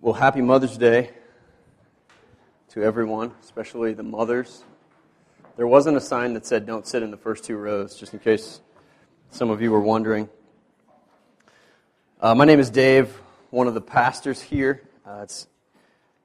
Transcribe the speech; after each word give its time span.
Well, 0.00 0.14
happy 0.14 0.42
Mother's 0.42 0.78
Day 0.78 1.10
to 2.68 2.84
everyone, 2.84 3.32
especially 3.42 3.94
the 3.94 4.04
mothers. 4.04 4.62
There 5.56 5.66
wasn't 5.66 5.96
a 5.96 6.00
sign 6.00 6.34
that 6.34 6.46
said 6.46 6.66
don't 6.66 6.86
sit 6.86 7.02
in 7.02 7.10
the 7.10 7.16
first 7.16 7.42
two 7.42 7.56
rows, 7.56 7.96
just 7.96 8.12
in 8.12 8.20
case 8.20 8.60
some 9.30 9.50
of 9.50 9.60
you 9.60 9.72
were 9.72 9.80
wondering. 9.80 10.28
Uh, 12.20 12.32
my 12.36 12.44
name 12.44 12.60
is 12.60 12.70
Dave, 12.70 13.12
one 13.50 13.66
of 13.66 13.74
the 13.74 13.80
pastors 13.80 14.40
here. 14.40 14.88
Uh, 15.04 15.22
it's, 15.24 15.48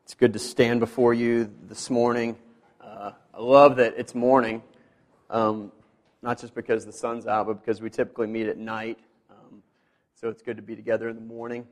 it's 0.04 0.14
good 0.14 0.34
to 0.34 0.40
stand 0.40 0.80
before 0.80 1.16
you 1.16 1.52
this 1.64 1.90
morning. 1.90 2.38
Uh, 2.80 3.14
I 3.34 3.42
love 3.42 3.78
that 3.78 3.96
it's 3.98 4.14
morning, 4.14 4.62
um, 5.32 5.71
not 6.21 6.40
just 6.40 6.54
because 6.54 6.86
the 6.86 6.94
sun's 6.94 7.26
out, 7.26 7.48
but 7.48 7.66
because 7.66 7.82
we 7.82 7.90
typically 7.90 8.28
meet 8.28 8.46
at 8.46 8.60
night. 8.60 9.00
Um, 9.32 9.64
so 10.14 10.30
it's 10.30 10.44
good 10.44 10.58
to 10.58 10.64
be 10.64 10.76
together 10.76 11.10
in 11.10 11.16
the 11.16 11.24
morning. 11.24 11.66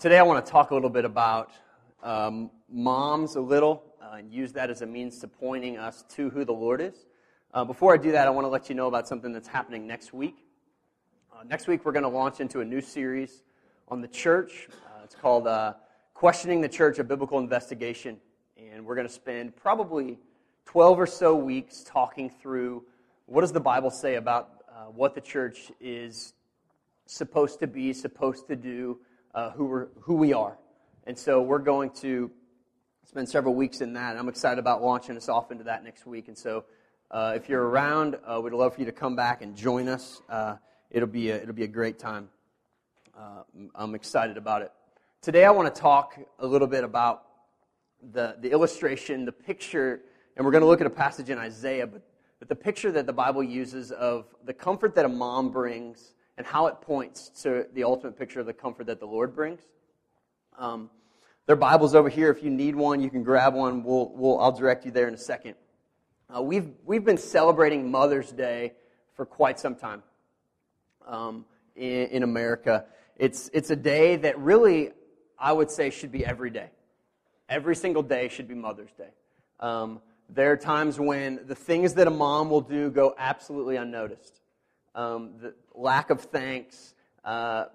Today, 0.00 0.18
I 0.18 0.22
want 0.22 0.44
to 0.44 0.50
talk 0.50 0.72
a 0.72 0.74
little 0.74 0.90
bit 0.90 1.04
about 1.04 1.52
um, 2.02 2.50
moms 2.68 3.36
a 3.36 3.40
little 3.40 3.84
uh, 4.02 4.16
and 4.16 4.30
use 4.30 4.52
that 4.52 4.68
as 4.68 4.82
a 4.82 4.86
means 4.86 5.20
to 5.20 5.28
pointing 5.28 5.78
us 5.78 6.04
to 6.10 6.28
who 6.30 6.44
the 6.44 6.52
Lord 6.52 6.80
is. 6.80 7.06
Uh, 7.54 7.64
before 7.64 7.94
I 7.94 7.96
do 7.96 8.10
that, 8.12 8.26
I 8.26 8.30
want 8.30 8.44
to 8.44 8.48
let 8.48 8.68
you 8.68 8.74
know 8.74 8.88
about 8.88 9.06
something 9.06 9.32
that's 9.32 9.46
happening 9.46 9.86
next 9.86 10.12
week. 10.12 10.44
Uh, 11.32 11.44
next 11.44 11.68
week, 11.68 11.84
we're 11.84 11.92
going 11.92 12.02
to 12.02 12.08
launch 12.08 12.40
into 12.40 12.60
a 12.60 12.64
new 12.64 12.80
series 12.80 13.44
on 13.88 14.00
the 14.00 14.08
church. 14.08 14.68
Uh, 14.72 15.04
it's 15.04 15.14
called 15.14 15.46
uh, 15.46 15.74
Questioning 16.12 16.60
the 16.60 16.68
Church, 16.68 16.98
a 16.98 17.04
Biblical 17.04 17.38
Investigation. 17.38 18.18
And 18.58 18.84
we're 18.84 18.96
going 18.96 19.06
to 19.06 19.12
spend 19.12 19.54
probably 19.54 20.18
12 20.66 20.98
or 20.98 21.06
so 21.06 21.36
weeks 21.36 21.84
talking 21.86 22.28
through 22.28 22.82
what 23.26 23.42
does 23.42 23.52
the 23.52 23.60
Bible 23.60 23.90
say 23.90 24.16
about 24.16 24.64
uh, 24.68 24.86
what 24.86 25.14
the 25.14 25.20
church 25.20 25.70
is 25.80 26.34
supposed 27.06 27.60
to 27.60 27.68
be, 27.68 27.92
supposed 27.92 28.48
to 28.48 28.56
do, 28.56 28.98
uh, 29.34 29.50
who, 29.50 29.66
we're, 29.66 29.88
who 30.00 30.14
we 30.14 30.32
are. 30.32 30.56
And 31.06 31.18
so 31.18 31.42
we're 31.42 31.58
going 31.58 31.90
to 31.90 32.30
spend 33.06 33.28
several 33.28 33.54
weeks 33.54 33.80
in 33.80 33.92
that. 33.94 34.16
I'm 34.16 34.28
excited 34.28 34.58
about 34.58 34.82
launching 34.82 35.16
us 35.16 35.28
off 35.28 35.50
into 35.50 35.64
that 35.64 35.84
next 35.84 36.06
week. 36.06 36.28
And 36.28 36.38
so 36.38 36.64
uh, 37.10 37.34
if 37.36 37.48
you're 37.48 37.62
around, 37.62 38.16
uh, 38.26 38.40
we'd 38.40 38.52
love 38.52 38.74
for 38.74 38.80
you 38.80 38.86
to 38.86 38.92
come 38.92 39.14
back 39.14 39.42
and 39.42 39.54
join 39.56 39.88
us. 39.88 40.22
Uh, 40.28 40.56
it'll, 40.90 41.08
be 41.08 41.30
a, 41.30 41.36
it'll 41.36 41.54
be 41.54 41.64
a 41.64 41.68
great 41.68 41.98
time. 41.98 42.28
Uh, 43.18 43.42
I'm 43.74 43.94
excited 43.94 44.36
about 44.36 44.62
it. 44.62 44.72
Today 45.20 45.44
I 45.44 45.50
want 45.50 45.72
to 45.72 45.80
talk 45.80 46.18
a 46.38 46.46
little 46.46 46.66
bit 46.66 46.84
about 46.84 47.24
the, 48.12 48.36
the 48.40 48.50
illustration, 48.50 49.24
the 49.24 49.32
picture, 49.32 50.00
and 50.36 50.44
we're 50.44 50.52
going 50.52 50.62
to 50.62 50.66
look 50.66 50.80
at 50.80 50.86
a 50.86 50.90
passage 50.90 51.30
in 51.30 51.38
Isaiah, 51.38 51.86
but, 51.86 52.02
but 52.38 52.48
the 52.48 52.56
picture 52.56 52.90
that 52.92 53.06
the 53.06 53.12
Bible 53.12 53.42
uses 53.42 53.92
of 53.92 54.26
the 54.44 54.52
comfort 54.52 54.94
that 54.96 55.04
a 55.04 55.08
mom 55.08 55.50
brings 55.50 56.14
and 56.36 56.46
how 56.46 56.66
it 56.66 56.80
points 56.80 57.30
to 57.42 57.66
the 57.74 57.84
ultimate 57.84 58.18
picture 58.18 58.40
of 58.40 58.46
the 58.46 58.52
comfort 58.52 58.86
that 58.86 59.00
the 59.00 59.06
Lord 59.06 59.34
brings. 59.34 59.60
Um, 60.58 60.90
there 61.46 61.54
are 61.54 61.58
Bibles 61.58 61.94
over 61.94 62.08
here. 62.08 62.30
If 62.30 62.42
you 62.42 62.50
need 62.50 62.74
one, 62.74 63.00
you 63.00 63.10
can 63.10 63.22
grab 63.22 63.54
one. 63.54 63.84
We'll, 63.84 64.10
we'll, 64.14 64.40
I'll 64.40 64.52
direct 64.52 64.84
you 64.84 64.90
there 64.90 65.08
in 65.08 65.14
a 65.14 65.18
second. 65.18 65.54
Uh, 66.34 66.42
we've, 66.42 66.70
we've 66.84 67.04
been 67.04 67.18
celebrating 67.18 67.90
Mother's 67.90 68.32
Day 68.32 68.72
for 69.14 69.26
quite 69.26 69.60
some 69.60 69.74
time 69.74 70.02
um, 71.06 71.44
in, 71.76 72.06
in 72.08 72.22
America. 72.22 72.86
It's, 73.16 73.50
it's 73.52 73.70
a 73.70 73.76
day 73.76 74.16
that 74.16 74.38
really, 74.38 74.92
I 75.38 75.52
would 75.52 75.70
say, 75.70 75.90
should 75.90 76.10
be 76.10 76.24
every 76.24 76.50
day. 76.50 76.70
Every 77.48 77.76
single 77.76 78.02
day 78.02 78.28
should 78.28 78.48
be 78.48 78.54
Mother's 78.54 78.92
Day. 78.92 79.10
Um, 79.60 80.00
there 80.30 80.50
are 80.50 80.56
times 80.56 80.98
when 80.98 81.40
the 81.46 81.54
things 81.54 81.94
that 81.94 82.06
a 82.06 82.10
mom 82.10 82.48
will 82.48 82.62
do 82.62 82.90
go 82.90 83.14
absolutely 83.18 83.76
unnoticed 83.76 84.40
um, 84.94 85.32
the 85.40 85.54
lack 85.74 86.10
of 86.10 86.20
thanks. 86.20 86.94
Uh, 87.24 87.66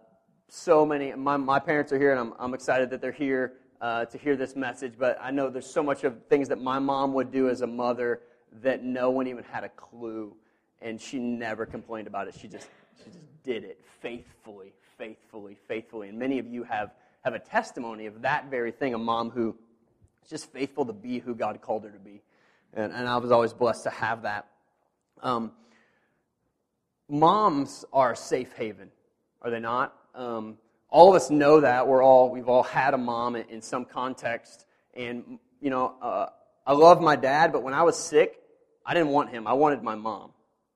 so 0.48 0.86
many, 0.86 1.14
my, 1.14 1.38
my 1.38 1.60
parents 1.60 1.92
are 1.92 2.00
here, 2.00 2.12
and 2.12 2.20
I'm, 2.20 2.34
I'm 2.40 2.54
excited 2.54 2.90
that 2.90 3.02
they're 3.02 3.12
here 3.12 3.54
uh, 3.82 4.06
to 4.06 4.18
hear 4.18 4.36
this 4.36 4.56
message. 4.56 4.94
But 4.98 5.18
I 5.22 5.32
know 5.32 5.50
there's 5.50 5.72
so 5.72 5.84
much 5.84 6.04
of 6.04 6.26
things 6.28 6.50
that 6.50 6.62
my 6.62 6.80
mom 6.80 7.14
would 7.14 7.32
do 7.32 7.50
as 7.50 7.62
a 7.62 7.68
mother 7.68 8.22
that 8.62 8.84
no 8.84 9.12
one 9.12 9.28
even 9.28 9.44
had 9.44 9.64
a 9.64 9.70
clue, 9.70 10.36
and 10.82 11.00
she 11.00 11.20
never 11.20 11.66
complained 11.66 12.08
about 12.08 12.28
it. 12.28 12.36
She 12.40 12.48
just, 12.48 12.68
she 13.04 13.12
just 13.12 13.44
did 13.44 13.64
it 13.64 13.80
faithfully, 14.02 14.74
faithfully, 14.98 15.58
faithfully. 15.68 16.10
And 16.10 16.18
many 16.18 16.40
of 16.40 16.48
you 16.48 16.64
have, 16.64 16.92
have 17.24 17.34
a 17.34 17.40
testimony 17.40 18.08
of 18.08 18.22
that 18.22 18.50
very 18.50 18.72
thing 18.72 18.94
a 18.94 18.98
mom 18.98 19.30
who 19.30 19.56
is 20.24 20.30
just 20.30 20.52
faithful 20.52 20.86
to 20.86 20.94
be 20.94 21.20
who 21.20 21.36
God 21.36 21.62
called 21.62 21.84
her 21.84 21.92
to 21.92 22.00
be. 22.00 22.22
And, 22.74 22.92
and 22.92 23.08
I 23.08 23.18
was 23.18 23.32
always 23.32 23.54
blessed 23.54 23.84
to 23.84 23.90
have 23.90 24.24
that. 24.24 24.48
Um, 25.22 25.52
moms 27.10 27.86
are 27.92 28.14
a 28.14 28.16
safe 28.16 28.54
haven, 28.54 28.90
are 29.42 29.50
they 29.50 29.60
not? 29.60 29.94
Um, 30.16 30.58
all 30.90 31.10
of 31.10 31.16
us 31.16 31.30
know 31.30 31.62
that. 31.62 31.88
We're 31.88 32.04
all 32.04 32.30
we've 32.30 32.50
all 32.50 32.64
had 32.64 32.94
a 32.94 32.98
mom 32.98 33.36
in, 33.36 33.48
in 33.50 33.62
some 33.62 33.86
context, 33.86 34.66
and 34.94 35.40
you 35.62 35.70
know, 35.70 35.96
uh, 36.02 36.28
I 36.66 36.74
love 36.74 37.02
my 37.02 37.16
dad, 37.16 37.52
but 37.52 37.64
when 37.64 37.74
I 37.74 37.84
was 37.84 37.98
sick, 37.98 38.40
I 38.86 38.94
didn't 38.94 39.10
want 39.10 39.30
him. 39.30 39.48
I 39.48 39.54
wanted 39.54 39.84
my 39.84 39.96
mom. 39.96 40.32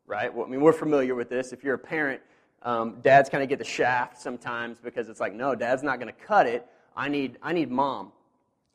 Right? 0.06 0.34
Well, 0.34 0.46
I 0.46 0.50
mean, 0.50 0.62
we're 0.62 0.74
familiar 0.74 1.16
with 1.16 1.30
this. 1.30 1.54
If 1.54 1.64
you're 1.64 1.76
a 1.76 1.80
parent, 1.80 2.22
um, 2.62 3.00
dads 3.02 3.30
kind 3.30 3.42
of 3.42 3.50
get 3.50 3.58
the 3.58 3.66
shaft 3.66 4.22
sometimes 4.22 4.78
because 4.80 5.08
it's 5.08 5.20
like, 5.20 5.34
no, 5.34 5.56
dad's 5.56 5.82
not 5.82 6.00
going 6.00 6.14
to 6.14 6.26
cut 6.26 6.46
it. 6.46 6.66
I 6.96 7.08
need 7.08 7.38
I 7.42 7.54
need 7.54 7.72
mom. 7.72 8.12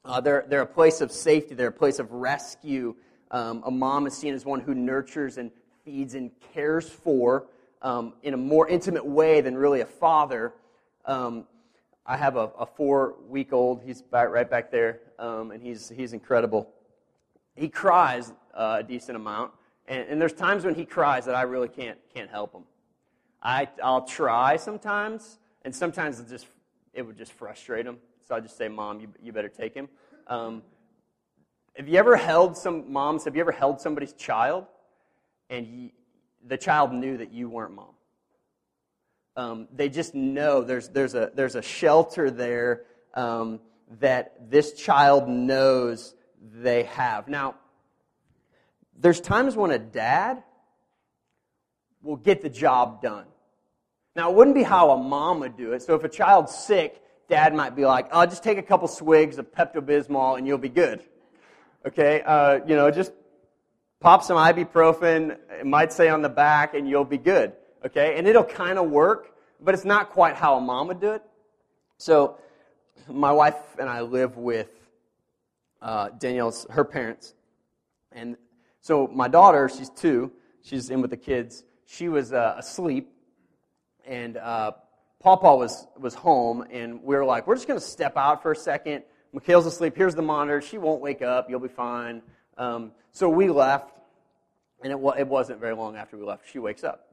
Uh, 0.05 0.21
they're, 0.21 0.47
they're 0.49 0.63
a 0.63 0.67
place 0.67 1.01
of 1.01 1.13
safety. 1.13 1.55
They're 1.55 1.69
a 1.69 1.73
place 1.73 1.99
of 1.99 2.11
rescue. 2.13 2.95
Um, 3.31 3.63
a 3.67 3.71
mom 3.71 4.07
is 4.07 4.17
seen 4.17 4.33
as 4.33 4.45
one 4.45 4.61
who 4.61 4.75
nurtures 4.75 5.37
and 5.37 5.51
feeds 5.89 6.15
and 6.15 6.31
cares 6.53 6.87
for 6.87 7.47
um, 7.81 8.13
in 8.23 8.35
a 8.35 8.37
more 8.37 8.69
intimate 8.69 9.07
way 9.07 9.41
than 9.41 9.57
really 9.57 9.81
a 9.81 9.87
father. 9.87 10.53
Um, 11.07 11.47
I 12.05 12.15
have 12.19 12.37
a, 12.37 12.51
a 12.59 12.67
four 12.67 13.15
week 13.27 13.55
old. 13.55 13.81
He's 13.83 14.03
right 14.13 14.51
back 14.51 14.71
there, 14.71 15.01
um, 15.19 15.51
and 15.51 15.63
he's, 15.63 15.89
he's 15.89 16.13
incredible. 16.13 16.69
He 17.55 17.71
cries 17.71 18.35
uh, 18.53 18.77
a 18.81 18.83
decent 18.83 19.17
amount, 19.17 19.53
and, 19.87 20.07
and, 20.11 20.21
there's 20.21 20.35
times 20.35 20.67
when 20.67 20.75
he 20.75 20.85
cries 20.85 21.25
that 21.25 21.35
I 21.35 21.43
really 21.43 21.69
can't, 21.69 21.99
can't 22.15 22.31
help 22.31 22.53
him. 22.53 22.65
I, 23.43 23.67
I'll 23.83 24.05
try 24.05 24.57
sometimes, 24.57 25.39
and 25.63 25.75
sometimes 25.75 26.21
it, 26.21 26.29
just, 26.29 26.49
it 26.93 27.01
would 27.01 27.17
just 27.17 27.33
frustrate 27.33 27.87
him. 27.87 27.97
So 28.29 28.35
I 28.35 28.41
just 28.41 28.59
say, 28.59 28.69
Mom, 28.69 29.01
you, 29.01 29.09
you 29.23 29.33
better 29.33 29.49
take 29.49 29.75
him. 29.75 29.89
Um, 30.27 30.63
have 31.77 31.89
you 31.89 31.99
ever 31.99 32.17
held 32.17 32.59
some, 32.59 32.93
moms, 32.93 33.25
have 33.25 33.35
you 33.35 33.41
ever 33.41 33.53
held 33.53 33.81
somebody's 33.81 34.13
child 34.13 34.67
and 35.51 35.67
you, 35.67 35.91
the 36.47 36.57
child 36.57 36.93
knew 36.93 37.17
that 37.17 37.33
you 37.33 37.49
weren't 37.49 37.75
mom. 37.75 37.95
Um, 39.37 39.69
they 39.73 39.89
just 39.89 40.15
know 40.15 40.63
there's, 40.63 40.89
there's, 40.89 41.15
a, 41.15 41.31
there's 41.35 41.55
a 41.55 41.63
shelter 41.63 42.31
there 42.31 42.83
um, 43.15 43.61
that 44.01 44.51
this 44.51 44.73
child 44.73 45.29
knows 45.29 46.15
they 46.41 46.85
have. 46.85 47.29
Now, 47.29 47.55
there's 48.99 49.21
times 49.21 49.55
when 49.55 49.71
a 49.71 49.79
dad 49.79 50.43
will 52.03 52.17
get 52.17 52.43
the 52.43 52.49
job 52.49 53.01
done. 53.01 53.27
Now, 54.17 54.31
it 54.31 54.35
wouldn't 54.35 54.57
be 54.57 54.65
how 54.65 54.91
a 54.91 54.97
mom 54.97 55.41
would 55.41 55.57
do 55.57 55.73
it. 55.73 55.83
So 55.83 55.95
if 55.95 56.03
a 56.03 56.09
child's 56.09 56.53
sick, 56.53 57.01
dad 57.29 57.55
might 57.55 57.77
be 57.77 57.85
like, 57.85 58.09
oh, 58.11 58.27
just 58.27 58.43
take 58.43 58.59
a 58.59 58.63
couple 58.63 58.89
swigs 58.89 59.39
of 59.39 59.53
Pepto 59.53 59.77
Bismol 59.77 60.39
and 60.39 60.47
you'll 60.47 60.59
be 60.59 60.69
good. 60.69 61.05
Okay? 61.87 62.23
Uh, 62.27 62.59
you 62.67 62.75
know, 62.75 62.91
just 62.91 63.13
Pop 64.01 64.23
some 64.23 64.37
ibuprofen, 64.37 65.37
it 65.59 65.67
might 65.67 65.93
say 65.93 66.09
on 66.09 66.23
the 66.23 66.29
back, 66.29 66.75
and 66.75 66.89
you'll 66.89 67.05
be 67.05 67.19
good. 67.19 67.53
Okay? 67.85 68.17
And 68.17 68.29
it'll 68.29 68.45
kind 68.45 68.79
of 68.79 68.91
work, 68.91 69.35
but 69.61 69.75
it's 69.75 69.85
not 69.85 70.11
quite 70.11 70.37
how 70.37 70.57
a 70.57 70.61
mom 70.61 70.87
would 70.89 71.01
do 71.01 71.13
it. 71.13 71.23
So, 71.97 72.39
my 73.09 73.33
wife 73.33 73.57
and 73.79 73.89
I 73.89 74.03
live 74.03 74.37
with 74.37 74.69
uh, 75.83 76.11
Danielle's, 76.11 76.67
her 76.71 76.85
parents. 76.85 77.35
And 78.13 78.37
so, 78.81 79.09
my 79.09 79.27
daughter, 79.27 79.69
she's 79.69 79.91
two, 79.91 80.31
she's 80.63 80.91
in 80.91 81.01
with 81.03 81.11
the 81.11 81.17
kids. 81.17 81.65
She 81.87 82.09
was 82.09 82.33
uh, 82.33 82.55
asleep, 82.57 83.11
and 84.07 84.37
uh, 84.37 84.73
Pawpaw 85.21 85.57
was, 85.57 85.89
was 85.99 86.15
home, 86.15 86.65
and 86.71 87.03
we 87.03 87.17
were 87.17 87.25
like, 87.25 87.49
we're 87.49 87.57
just 87.57 87.67
going 87.67 87.81
to 87.81 87.85
step 87.85 88.17
out 88.17 88.43
for 88.43 88.53
a 88.53 88.57
second. 88.57 89.03
Mikhail's 89.33 89.67
asleep. 89.67 89.97
Here's 89.97 90.15
the 90.15 90.23
monitor. 90.23 90.63
She 90.63 90.79
won't 90.79 91.01
wake 91.01 91.23
up. 91.23 91.51
You'll 91.51 91.59
be 91.59 91.69
fine. 91.69 92.23
Um, 92.57 92.93
so 93.11 93.29
we 93.29 93.49
left, 93.49 93.98
and 94.83 94.93
it, 94.93 94.99
it 95.19 95.27
wasn't 95.27 95.61
very 95.61 95.75
long 95.75 95.97
after 95.97 96.17
we 96.17 96.25
left. 96.25 96.51
She 96.51 96.59
wakes 96.59 96.85
up. 96.85 97.09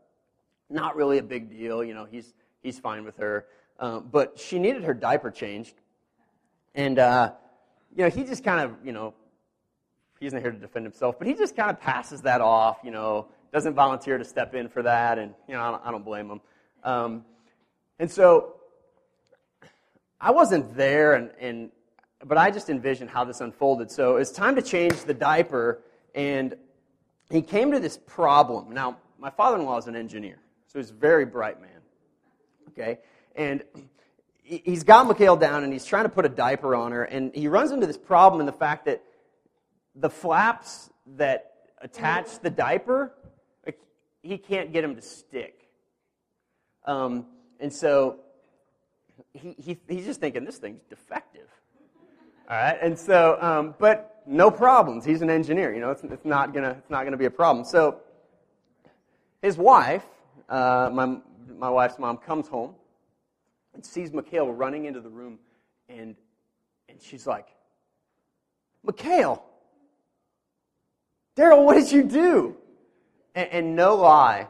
Not 0.70 0.96
really 0.96 1.18
a 1.18 1.24
big 1.24 1.50
deal, 1.50 1.84
you 1.84 1.94
know. 1.94 2.06
He's 2.06 2.34
he's 2.62 2.80
fine 2.80 3.06
with 3.06 3.18
her, 3.18 3.46
um, 3.80 4.10
but 4.12 4.40
she 4.40 4.60
needed 4.60 4.84
her 4.84 4.94
diaper 4.94 5.32
changed, 5.32 5.76
and 6.74 6.98
uh, 6.98 7.32
you 7.96 8.04
know 8.04 8.10
he 8.10 8.24
just 8.24 8.44
kind 8.44 8.62
of 8.62 8.76
you 8.84 8.92
know 8.92 9.14
he's 10.20 10.34
not 10.34 10.42
here 10.42 10.52
to 10.52 10.58
defend 10.58 10.86
himself, 10.86 11.18
but 11.20 11.28
he 11.28 11.34
just 11.34 11.56
kind 11.56 11.70
of 11.70 11.80
passes 11.80 12.22
that 12.22 12.42
off, 12.42 12.78
you 12.84 12.92
know, 12.92 13.28
doesn't 13.54 13.74
volunteer 13.74 14.18
to 14.18 14.26
step 14.26 14.56
in 14.56 14.68
for 14.68 14.82
that, 14.84 15.20
and 15.20 15.34
you 15.48 15.54
know 15.54 15.62
I 15.62 15.72
don't, 15.72 15.86
I 15.86 15.92
don't 15.92 16.06
blame 16.06 16.30
him. 16.30 16.42
Um, 16.84 17.26
and 18.00 18.10
so 18.10 18.56
I 20.20 20.32
wasn't 20.32 20.76
there, 20.76 21.14
and, 21.14 21.32
and 21.40 21.72
but 22.24 22.38
I 22.38 22.50
just 22.50 22.70
envisioned 22.70 23.10
how 23.10 23.24
this 23.24 23.42
unfolded. 23.42 23.92
So 23.92 24.18
it's 24.18 24.32
time 24.32 24.56
to 24.56 24.62
change 24.62 25.04
the 25.04 25.14
diaper, 25.14 25.82
and 26.14 26.56
he 27.30 27.42
came 27.42 27.72
to 27.72 27.80
this 27.80 27.98
problem. 27.98 28.74
Now, 28.74 28.98
my 29.20 29.30
father 29.30 29.58
in 29.58 29.66
law 29.66 29.78
is 29.78 29.88
an 29.88 29.96
engineer, 29.96 30.38
so 30.68 30.80
he's 30.80 30.92
a 30.92 30.94
very 30.94 31.26
bright 31.26 31.60
man. 31.62 31.70
Okay? 32.70 33.00
And 33.36 33.64
he's 34.44 34.84
got 34.84 35.08
Mikhail 35.08 35.36
down 35.36 35.64
and 35.64 35.74
he's 35.74 35.86
trying 35.86 36.04
to 36.04 36.10
put 36.10 36.26
a 36.26 36.30
diaper 36.30 36.76
on 36.76 36.92
her, 36.92 37.04
and 37.04 37.34
he 37.36 37.48
runs 37.48 37.72
into 37.72 37.88
this 37.88 37.98
problem 37.98 38.40
in 38.40 38.46
the 38.46 38.54
fact 38.54 38.86
that 38.86 39.02
the 39.96 40.10
flaps 40.10 40.90
that 41.16 41.54
attach 41.82 42.40
the 42.40 42.50
diaper, 42.50 43.14
like, 43.66 43.80
he 44.22 44.38
can't 44.38 44.72
get 44.72 44.82
them 44.82 44.96
to 44.96 45.02
stick. 45.02 45.70
Um, 46.86 47.26
and 47.60 47.72
so 47.72 48.18
he, 49.34 49.56
he, 49.58 49.78
he's 49.88 50.06
just 50.06 50.20
thinking, 50.20 50.46
this 50.46 50.58
thing's 50.58 50.84
defective. 50.90 51.48
All 52.50 52.58
right, 52.58 52.78
and 52.82 52.98
so, 52.98 53.38
um, 53.42 53.74
but 53.80 54.15
no 54.26 54.50
problems. 54.50 55.06
He's 55.06 55.22
an 55.22 55.30
engineer, 55.30 55.74
you 55.74 55.80
know, 55.80 55.92
it's, 55.92 56.04
it's 56.04 56.26
not 56.26 56.54
gonna, 56.54 56.72
it's 56.72 56.90
not 56.90 57.04
gonna 57.04 57.18
be 57.18 57.26
a 57.26 57.32
problem. 57.32 57.66
So 57.66 58.00
his 59.42 59.58
wife, 59.58 60.06
uh, 60.50 60.90
my, 60.94 61.18
my 61.58 61.70
wife's 61.70 62.00
mom, 62.00 62.18
comes 62.18 62.48
home 62.48 62.76
and 63.74 63.86
sees 63.86 64.12
Mikhail 64.12 64.52
running 64.52 64.86
into 64.86 65.02
the 65.02 65.10
room, 65.10 65.40
and, 65.90 66.16
and 66.90 67.02
she's 67.02 67.28
like, 67.28 67.48
Mikhail, 68.84 69.44
Daryl, 71.36 71.66
what 71.66 71.76
did 71.76 71.92
you 71.92 72.04
do? 72.04 72.56
And, 73.34 73.50
and 73.50 73.76
no 73.76 73.96
lie, 73.96 74.48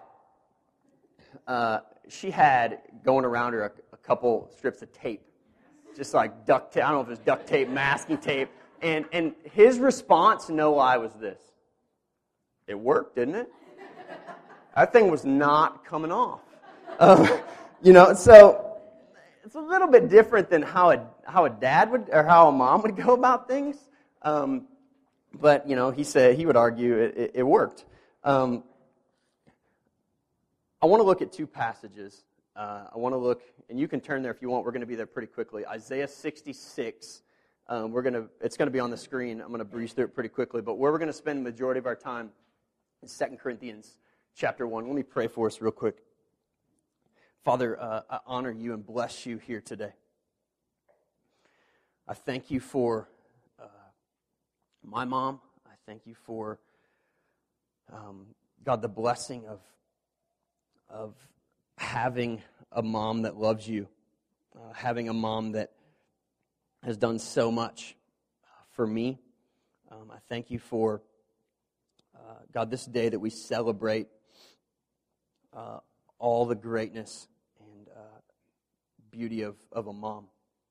uh, 1.48 1.80
she 2.07 2.30
had 2.31 2.80
going 3.04 3.25
around 3.25 3.54
her 3.54 3.66
a, 3.66 3.71
a 3.94 3.98
couple 3.98 4.50
strips 4.56 4.81
of 4.81 4.92
tape 4.92 5.21
just 5.95 6.13
like 6.13 6.45
duct 6.45 6.74
tape. 6.74 6.83
I 6.83 6.88
don't 6.88 6.98
know 6.98 7.01
if 7.01 7.07
it 7.07 7.12
was 7.12 7.19
duct 7.19 7.48
tape, 7.48 7.69
masking 7.69 8.18
tape. 8.18 8.50
And, 8.81 9.06
and 9.12 9.33
his 9.54 9.80
response, 9.80 10.50
no 10.50 10.74
lie, 10.74 10.98
was 10.98 11.13
this 11.13 11.39
It 12.68 12.80
worked, 12.80 13.16
didn't 13.16 13.36
it? 13.36 13.51
That 14.75 14.92
thing 14.92 15.10
was 15.10 15.24
not 15.24 15.86
coming 15.86 16.12
off. 16.12 16.42
Um, 17.00 17.30
you 17.81 17.94
know, 17.94 18.13
so 18.13 18.77
it's 19.44 19.56
a 19.56 19.62
little 19.62 19.88
bit 19.88 20.10
different 20.10 20.50
than 20.50 20.62
how 20.62 20.92
a, 20.92 21.07
how 21.25 21.45
a 21.45 21.50
dad 21.50 21.92
would, 21.92 22.10
or 22.12 22.24
how 22.24 22.50
a 22.50 22.51
mom 22.51 22.81
would 22.81 22.95
go 22.95 23.13
about 23.13 23.48
things. 23.48 23.77
Um, 24.22 24.68
but, 25.33 25.68
you 25.68 25.75
know, 25.75 25.92
he 25.92 26.04
said, 26.04 26.36
he 26.36 26.45
would 26.45 26.57
argue 26.57 26.98
it, 26.98 27.18
it, 27.18 27.31
it 27.36 27.44
worked. 27.44 27.86
Um, 28.24 28.63
I 30.81 30.88
want 30.88 31.00
to 31.00 31.06
look 31.06 31.21
at 31.21 31.31
two 31.31 31.48
passages 31.48 32.24
uh, 32.56 32.86
I 32.94 32.98
want 32.98 33.12
to 33.13 33.18
look, 33.18 33.42
and 33.69 33.78
you 33.78 33.88
can 33.88 34.00
turn 34.00 34.21
there 34.21 34.31
if 34.31 34.42
you 34.42 34.50
want. 34.50 34.63
We're 34.63 34.71
going 34.71 34.81
to 34.81 34.88
be 34.88 34.95
there 34.95 35.06
pretty 35.06 35.28
quickly. 35.28 35.68
Isaiah 35.68 36.07
66. 36.07 37.21
Um, 37.67 37.91
we're 37.91 38.03
to, 38.03 38.29
it's 38.41 38.57
going 38.57 38.67
to 38.67 38.71
be 38.71 38.79
on 38.79 38.91
the 38.91 38.97
screen. 38.97 39.41
I'm 39.41 39.47
going 39.47 39.59
to 39.59 39.65
breeze 39.65 39.94
through 39.94 40.06
it 40.06 40.13
pretty 40.13 40.29
quickly. 40.29 40.62
But 40.62 40.75
where 40.75 40.91
we're 40.91 41.00
going 41.00 41.07
to 41.07 41.13
spend 41.13 41.39
the 41.39 41.44
majority 41.44 41.79
of 41.79 41.88
our 41.88 41.95
time 41.95 42.29
is 43.01 43.17
2 43.17 43.38
Corinthians 43.38 43.97
chapter 44.35 44.67
1. 44.67 44.85
Let 44.85 44.95
me 44.95 45.01
pray 45.01 45.27
for 45.27 45.47
us 45.47 45.59
real 45.62 45.71
quick. 45.71 45.97
Father, 47.44 47.79
uh, 47.81 48.01
I 48.09 48.19
honor 48.27 48.51
you 48.51 48.73
and 48.73 48.85
bless 48.85 49.25
you 49.25 49.38
here 49.38 49.62
today. 49.62 49.94
I 52.07 52.13
thank 52.13 52.51
you 52.51 52.59
for 52.59 53.09
uh, 53.59 53.65
my 54.83 55.06
mom. 55.06 55.39
I 55.65 55.73
thank 55.88 56.06
you 56.06 56.13
for, 56.13 56.59
um, 57.91 58.27
God, 58.63 58.83
the 58.83 58.88
blessing 58.88 59.47
of, 59.47 59.59
of 60.88 61.15
having 61.79 62.44
a 62.71 62.83
mom 62.83 63.23
that 63.23 63.38
loves 63.38 63.68
you, 63.68 63.88
uh, 64.56 64.73
having 64.73 65.09
a 65.09 65.13
mom 65.13 65.53
that 65.53 65.71
has 66.85 66.97
done 66.97 67.17
so 67.17 67.51
much 67.51 67.95
uh, 68.43 68.47
for 68.73 68.85
me. 68.85 69.17
Um, 69.91 70.11
I 70.11 70.17
thank 70.29 70.51
you 70.51 70.59
for, 70.59 71.01
uh, 72.15 72.35
God, 72.53 72.69
this 72.69 72.85
day 72.85 73.09
that 73.09 73.19
we 73.19 73.31
celebrate 73.31 74.07
uh, 75.51 75.79
all 76.19 76.45
the 76.45 76.55
greatness 76.55 77.27
and 77.59 77.87
uh, 77.89 78.19
beauty 79.09 79.41
of, 79.41 79.55
of 79.71 79.87
a 79.87 79.93
mom. 79.93 80.25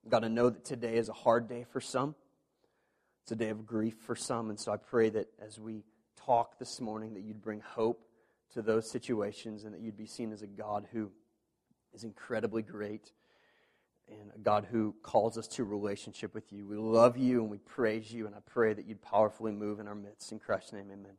God, 0.08 0.24
I 0.24 0.28
know 0.28 0.50
that 0.50 0.64
today 0.64 0.96
is 0.96 1.08
a 1.08 1.12
hard 1.12 1.48
day 1.48 1.64
for 1.72 1.80
some. 1.80 2.14
It's 3.24 3.32
a 3.32 3.36
day 3.36 3.48
of 3.48 3.66
grief 3.66 3.94
for 4.06 4.14
some. 4.14 4.50
And 4.50 4.60
so 4.60 4.70
I 4.70 4.76
pray 4.76 5.10
that 5.10 5.26
as 5.44 5.58
we 5.58 5.82
talk 6.24 6.60
this 6.60 6.80
morning, 6.80 7.14
that 7.14 7.22
you'd 7.22 7.42
bring 7.42 7.60
hope 7.60 8.06
to 8.52 8.62
those 8.62 8.88
situations 8.88 9.64
and 9.64 9.74
that 9.74 9.80
you'd 9.80 9.96
be 9.96 10.06
seen 10.06 10.30
as 10.30 10.42
a 10.42 10.46
God 10.46 10.86
who 10.92 11.10
is 11.92 12.04
incredibly 12.04 12.62
great 12.62 13.10
and 14.08 14.30
a 14.34 14.38
God 14.38 14.66
who 14.70 14.94
calls 15.02 15.38
us 15.38 15.46
to 15.48 15.64
relationship 15.64 16.34
with 16.34 16.52
you. 16.52 16.66
We 16.66 16.76
love 16.76 17.16
you 17.16 17.40
and 17.40 17.50
we 17.50 17.58
praise 17.58 18.12
you, 18.12 18.26
and 18.26 18.34
I 18.34 18.38
pray 18.44 18.74
that 18.74 18.86
you'd 18.86 19.02
powerfully 19.02 19.52
move 19.52 19.80
in 19.80 19.88
our 19.88 19.94
midst. 19.94 20.32
In 20.32 20.38
Christ's 20.38 20.72
name, 20.72 20.90
amen. 20.92 21.14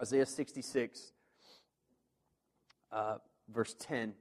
Isaiah 0.00 0.26
66, 0.26 1.12
uh, 2.90 3.16
verse 3.52 3.74
10. 3.78 4.14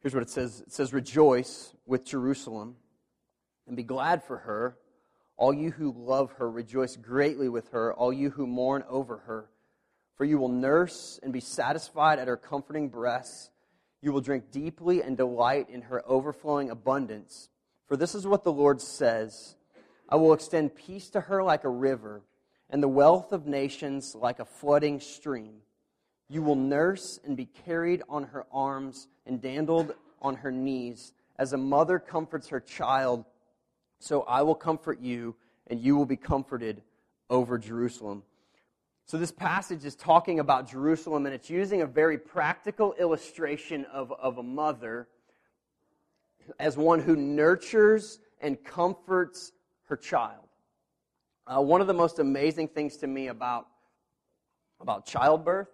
Here's 0.00 0.14
what 0.14 0.22
it 0.22 0.30
says 0.30 0.60
It 0.60 0.72
says, 0.72 0.92
Rejoice 0.92 1.74
with 1.84 2.04
Jerusalem 2.04 2.76
and 3.66 3.76
be 3.76 3.82
glad 3.82 4.22
for 4.22 4.38
her. 4.38 4.76
All 5.36 5.52
you 5.52 5.70
who 5.70 5.94
love 5.96 6.32
her, 6.32 6.50
rejoice 6.50 6.96
greatly 6.96 7.48
with 7.48 7.70
her. 7.72 7.92
All 7.92 8.12
you 8.12 8.30
who 8.30 8.46
mourn 8.46 8.84
over 8.88 9.18
her, 9.18 9.50
for 10.16 10.24
you 10.24 10.38
will 10.38 10.48
nurse 10.48 11.20
and 11.22 11.32
be 11.32 11.40
satisfied 11.40 12.18
at 12.18 12.28
her 12.28 12.36
comforting 12.36 12.88
breasts. 12.88 13.50
You 14.06 14.12
will 14.12 14.20
drink 14.20 14.52
deeply 14.52 15.02
and 15.02 15.16
delight 15.16 15.68
in 15.68 15.82
her 15.82 16.00
overflowing 16.06 16.70
abundance. 16.70 17.48
For 17.88 17.96
this 17.96 18.14
is 18.14 18.24
what 18.24 18.44
the 18.44 18.52
Lord 18.52 18.80
says 18.80 19.56
I 20.08 20.14
will 20.14 20.32
extend 20.32 20.76
peace 20.76 21.10
to 21.10 21.22
her 21.22 21.42
like 21.42 21.64
a 21.64 21.68
river, 21.68 22.22
and 22.70 22.80
the 22.80 22.86
wealth 22.86 23.32
of 23.32 23.48
nations 23.48 24.14
like 24.14 24.38
a 24.38 24.44
flooding 24.44 25.00
stream. 25.00 25.54
You 26.28 26.42
will 26.42 26.54
nurse 26.54 27.18
and 27.24 27.36
be 27.36 27.46
carried 27.46 28.04
on 28.08 28.22
her 28.22 28.46
arms 28.52 29.08
and 29.26 29.42
dandled 29.42 29.92
on 30.22 30.36
her 30.36 30.52
knees. 30.52 31.12
As 31.36 31.52
a 31.52 31.58
mother 31.58 31.98
comforts 31.98 32.50
her 32.50 32.60
child, 32.60 33.24
so 33.98 34.22
I 34.22 34.42
will 34.42 34.54
comfort 34.54 35.00
you, 35.00 35.34
and 35.66 35.80
you 35.80 35.96
will 35.96 36.06
be 36.06 36.16
comforted 36.16 36.80
over 37.28 37.58
Jerusalem. 37.58 38.22
So, 39.08 39.18
this 39.18 39.30
passage 39.30 39.84
is 39.84 39.94
talking 39.94 40.40
about 40.40 40.68
Jerusalem, 40.68 41.26
and 41.26 41.34
it's 41.34 41.48
using 41.48 41.80
a 41.80 41.86
very 41.86 42.18
practical 42.18 42.92
illustration 42.94 43.84
of, 43.92 44.10
of 44.10 44.38
a 44.38 44.42
mother 44.42 45.06
as 46.58 46.76
one 46.76 46.98
who 46.98 47.14
nurtures 47.14 48.18
and 48.40 48.62
comforts 48.64 49.52
her 49.84 49.96
child. 49.96 50.48
Uh, 51.46 51.62
one 51.62 51.80
of 51.80 51.86
the 51.86 51.94
most 51.94 52.18
amazing 52.18 52.66
things 52.66 52.96
to 52.96 53.06
me 53.06 53.28
about, 53.28 53.68
about 54.80 55.06
childbirth, 55.06 55.68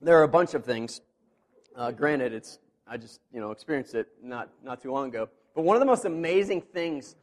there 0.00 0.18
are 0.18 0.24
a 0.24 0.28
bunch 0.28 0.54
of 0.54 0.64
things. 0.64 1.02
Uh, 1.76 1.92
granted, 1.92 2.32
it's 2.32 2.58
I 2.84 2.96
just 2.96 3.20
you 3.32 3.38
know 3.38 3.52
experienced 3.52 3.94
it 3.94 4.08
not 4.20 4.48
not 4.64 4.82
too 4.82 4.90
long 4.90 5.06
ago. 5.06 5.28
But 5.54 5.62
one 5.62 5.76
of 5.76 5.80
the 5.80 5.86
most 5.86 6.04
amazing 6.04 6.62
things 6.62 7.14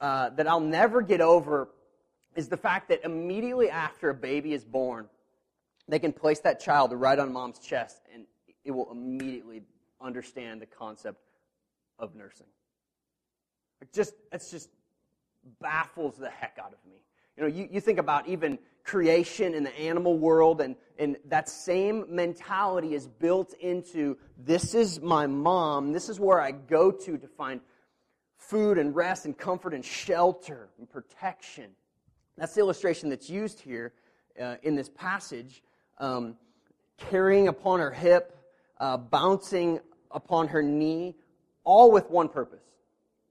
uh, 0.00 0.30
that 0.30 0.46
I'll 0.46 0.60
never 0.60 1.02
get 1.02 1.20
over 1.20 1.70
is 2.36 2.48
the 2.48 2.56
fact 2.56 2.88
that 2.90 3.04
immediately 3.04 3.70
after 3.70 4.10
a 4.10 4.14
baby 4.14 4.52
is 4.52 4.64
born, 4.64 5.08
they 5.88 5.98
can 5.98 6.12
place 6.12 6.40
that 6.40 6.60
child 6.60 6.92
right 6.92 7.18
on 7.18 7.32
mom's 7.32 7.58
chest 7.58 8.02
and 8.12 8.26
it 8.64 8.70
will 8.70 8.90
immediately 8.90 9.62
understand 10.00 10.60
the 10.60 10.66
concept 10.66 11.20
of 11.98 12.14
nursing. 12.14 12.46
It 13.80 13.92
just, 13.92 14.14
it 14.32 14.44
just 14.50 14.68
baffles 15.60 16.16
the 16.16 16.30
heck 16.30 16.58
out 16.60 16.72
of 16.72 16.90
me. 16.90 16.96
You 17.36 17.42
know, 17.42 17.48
you, 17.48 17.68
you 17.70 17.80
think 17.80 17.98
about 17.98 18.26
even 18.28 18.58
creation 18.82 19.54
in 19.54 19.62
the 19.62 19.78
animal 19.78 20.18
world, 20.18 20.60
and, 20.60 20.74
and 20.98 21.16
that 21.26 21.48
same 21.48 22.06
mentality 22.08 22.94
is 22.94 23.06
built 23.06 23.52
into 23.60 24.16
this 24.38 24.74
is 24.74 25.00
my 25.00 25.26
mom, 25.26 25.92
this 25.92 26.08
is 26.08 26.18
where 26.18 26.40
I 26.40 26.52
go 26.52 26.90
to 26.90 27.18
to 27.18 27.28
find 27.28 27.60
food 28.38 28.78
and 28.78 28.94
rest 28.94 29.26
and 29.26 29.36
comfort 29.36 29.74
and 29.74 29.84
shelter 29.84 30.68
and 30.78 30.88
protection. 30.88 31.72
That's 32.36 32.54
the 32.54 32.60
illustration 32.60 33.08
that's 33.08 33.30
used 33.30 33.60
here 33.60 33.92
uh, 34.40 34.56
in 34.62 34.74
this 34.74 34.88
passage. 34.88 35.62
Um, 35.98 36.36
carrying 36.98 37.48
upon 37.48 37.80
her 37.80 37.90
hip, 37.90 38.36
uh, 38.78 38.96
bouncing 38.96 39.80
upon 40.10 40.48
her 40.48 40.62
knee, 40.62 41.14
all 41.64 41.90
with 41.90 42.10
one 42.10 42.28
purpose 42.28 42.64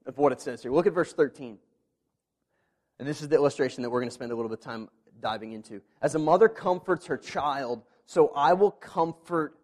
of 0.06 0.18
what 0.18 0.32
it 0.32 0.40
says 0.40 0.62
here. 0.62 0.72
Look 0.72 0.86
at 0.86 0.92
verse 0.92 1.12
13. 1.12 1.58
And 2.98 3.06
this 3.06 3.22
is 3.22 3.28
the 3.28 3.36
illustration 3.36 3.82
that 3.82 3.90
we're 3.90 4.00
going 4.00 4.08
to 4.08 4.14
spend 4.14 4.32
a 4.32 4.34
little 4.34 4.48
bit 4.48 4.58
of 4.58 4.64
time 4.64 4.88
diving 5.20 5.52
into. 5.52 5.80
As 6.02 6.14
a 6.14 6.18
mother 6.18 6.48
comforts 6.48 7.06
her 7.06 7.16
child, 7.16 7.82
so 8.06 8.32
I 8.34 8.52
will 8.52 8.70
comfort 8.70 9.56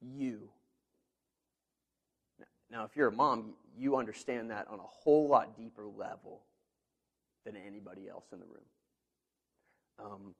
you. 0.00 0.48
Now, 2.70 2.84
if 2.84 2.96
you're 2.96 3.08
a 3.08 3.12
mom, 3.12 3.54
you 3.76 3.96
understand 3.96 4.50
that 4.50 4.68
on 4.68 4.78
a 4.78 4.82
whole 4.82 5.28
lot 5.28 5.56
deeper 5.56 5.86
level 5.86 6.42
than 7.46 7.56
anybody 7.56 8.08
else 8.10 8.24
in 8.32 8.40
the 8.40 8.44
room. 8.44 8.64
Um, 9.98 10.34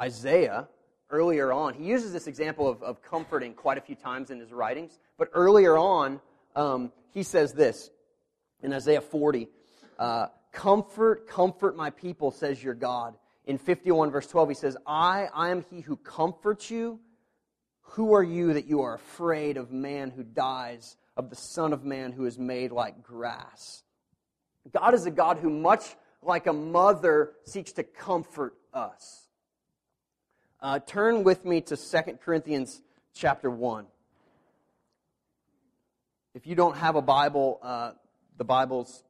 Isaiah, 0.00 0.68
earlier 1.10 1.52
on, 1.52 1.74
he 1.74 1.84
uses 1.84 2.12
this 2.12 2.28
example 2.28 2.68
of, 2.68 2.82
of 2.82 3.02
comforting 3.02 3.54
quite 3.54 3.78
a 3.78 3.80
few 3.80 3.96
times 3.96 4.30
in 4.30 4.38
his 4.38 4.52
writings, 4.52 5.00
but 5.16 5.28
earlier 5.32 5.76
on, 5.76 6.20
um, 6.54 6.92
he 7.12 7.22
says 7.24 7.52
this 7.52 7.90
in 8.62 8.72
Isaiah 8.72 9.00
40 9.00 9.48
uh, 9.98 10.26
Comfort, 10.52 11.28
comfort 11.28 11.76
my 11.76 11.90
people, 11.90 12.30
says 12.30 12.62
your 12.62 12.74
God. 12.74 13.14
In 13.44 13.58
51, 13.58 14.10
verse 14.10 14.26
12, 14.26 14.48
he 14.48 14.54
says, 14.54 14.76
I, 14.86 15.28
I 15.34 15.50
am 15.50 15.64
he 15.70 15.80
who 15.80 15.96
comforts 15.96 16.70
you, 16.70 17.00
Who 17.80 18.14
are 18.14 18.22
you 18.22 18.54
that 18.54 18.66
you 18.66 18.82
are 18.82 18.94
afraid 18.94 19.56
of 19.56 19.72
man 19.72 20.10
who 20.10 20.22
dies, 20.22 20.96
of 21.16 21.30
the 21.30 21.36
Son 21.36 21.72
of 21.72 21.84
Man 21.84 22.12
who 22.12 22.24
is 22.24 22.38
made 22.38 22.72
like 22.72 23.02
grass? 23.02 23.82
God 24.72 24.94
is 24.94 25.06
a 25.06 25.10
God 25.10 25.38
who, 25.38 25.50
much 25.50 25.96
like 26.22 26.46
a 26.46 26.52
mother, 26.52 27.32
seeks 27.44 27.72
to 27.72 27.82
comfort 27.82 28.54
us. 28.72 29.28
Uh, 30.60 30.80
turn 30.80 31.22
with 31.22 31.44
me 31.44 31.60
to 31.60 31.76
2 31.76 32.18
Corinthians 32.24 32.82
chapter 33.14 33.50
1. 33.50 33.86
If 36.34 36.46
you 36.46 36.54
don't 36.54 36.76
have 36.76 36.96
a 36.96 37.02
Bible, 37.02 37.58
uh, 37.62 37.92
the 38.36 38.44
Bibles, 38.44 39.02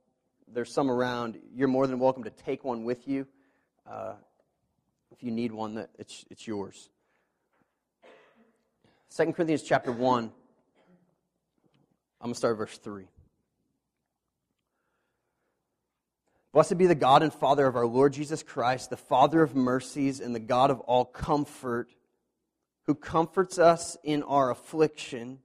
there's 0.53 0.73
some 0.73 0.91
around. 0.91 1.39
You're 1.55 1.69
more 1.69 1.87
than 1.87 1.99
welcome 1.99 2.25
to 2.25 2.31
take 2.31 2.65
one 2.65 2.85
with 2.85 3.09
you. 3.09 3.27
Uh, 3.87 4.15
if 5.11 5.23
you 5.23 5.31
need 5.31 5.53
one, 5.53 5.75
that 5.75 5.91
it's, 5.99 6.25
it's 6.31 6.47
yours. 6.47 6.91
2 9.17 9.33
Corinthians 9.33 9.63
chapter 9.63 9.91
1. 9.91 10.25
I'm 10.25 10.33
going 12.21 12.35
to 12.35 12.39
start 12.39 12.57
verse 12.59 12.77
3. 12.79 13.07
Blessed 16.53 16.79
be 16.79 16.87
the 16.87 16.95
God 16.95 17.23
and 17.23 17.33
Father 17.33 17.67
of 17.67 17.77
our 17.77 17.87
Lord 17.87 18.15
Jesus 18.15 18.43
Christ, 18.43 18.89
the 18.89 18.97
Father 18.97 19.43
of 19.43 19.55
mercies 19.55 20.19
and 20.19 20.35
the 20.35 20.41
God 20.41 20.71
of 20.71 20.81
all 20.81 21.05
comfort, 21.05 21.91
who 22.87 22.95
comforts 22.95 23.59
us 23.59 23.99
in 24.03 24.23
our 24.23 24.51
affliction 24.51 25.41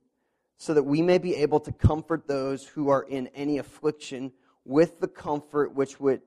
so 0.55 0.73
that 0.73 0.83
we 0.83 1.01
may 1.01 1.17
be 1.17 1.35
able 1.35 1.59
to 1.59 1.73
comfort 1.73 2.25
those 2.25 2.65
who 2.65 2.87
are 2.87 3.03
in 3.03 3.27
any 3.35 3.57
affliction 3.57 4.31
with 4.63 5.01
the 5.01 5.07
comfort 5.09 5.75
which 5.75 5.99
with 5.99 6.21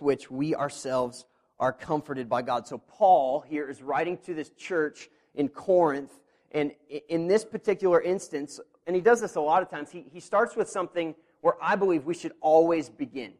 which 0.00 0.30
we 0.30 0.54
ourselves 0.54 1.26
are 1.58 1.72
comforted 1.72 2.26
by 2.26 2.40
God. 2.40 2.66
So, 2.66 2.78
Paul 2.78 3.44
here 3.46 3.68
is 3.68 3.82
writing 3.82 4.16
to 4.24 4.32
this 4.32 4.48
church 4.50 5.10
in 5.34 5.48
Corinth, 5.48 6.12
and 6.50 6.72
in 7.10 7.26
this 7.26 7.44
particular 7.44 8.00
instance, 8.00 8.58
and 8.86 8.96
he 8.96 9.02
does 9.02 9.20
this 9.20 9.34
a 9.34 9.40
lot 9.40 9.62
of 9.62 9.68
times, 9.68 9.90
he, 9.90 10.06
he 10.10 10.20
starts 10.20 10.56
with 10.56 10.70
something 10.70 11.14
where 11.42 11.56
I 11.60 11.76
believe 11.76 12.06
we 12.06 12.14
should 12.14 12.32
always 12.40 12.88
begin. 12.88 13.34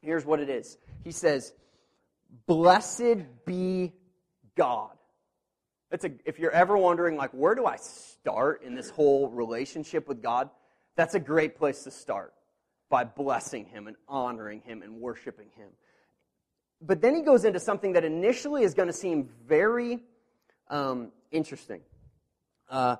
Here's 0.00 0.24
what 0.24 0.40
it 0.40 0.48
is 0.48 0.78
He 1.04 1.12
says, 1.12 1.52
Blessed 2.46 3.44
be 3.44 3.92
God. 4.56 4.96
That's 5.90 6.04
a, 6.04 6.12
if 6.24 6.38
you're 6.38 6.52
ever 6.52 6.76
wondering, 6.76 7.16
like, 7.16 7.30
where 7.32 7.54
do 7.54 7.66
I 7.66 7.76
start 7.76 8.62
in 8.62 8.76
this 8.76 8.90
whole 8.90 9.28
relationship 9.28 10.06
with 10.06 10.22
God? 10.22 10.48
That's 10.94 11.14
a 11.14 11.20
great 11.20 11.56
place 11.56 11.82
to 11.84 11.90
start 11.90 12.32
by 12.88 13.04
blessing 13.04 13.66
Him 13.66 13.88
and 13.88 13.96
honoring 14.08 14.60
Him 14.60 14.82
and 14.82 15.00
worshiping 15.00 15.48
Him. 15.56 15.70
But 16.80 17.02
then 17.02 17.14
he 17.14 17.22
goes 17.22 17.44
into 17.44 17.60
something 17.60 17.92
that 17.92 18.04
initially 18.04 18.62
is 18.62 18.74
going 18.74 18.88
to 18.88 18.94
seem 18.94 19.28
very 19.46 20.00
um, 20.68 21.12
interesting 21.30 21.82
uh, 22.70 22.96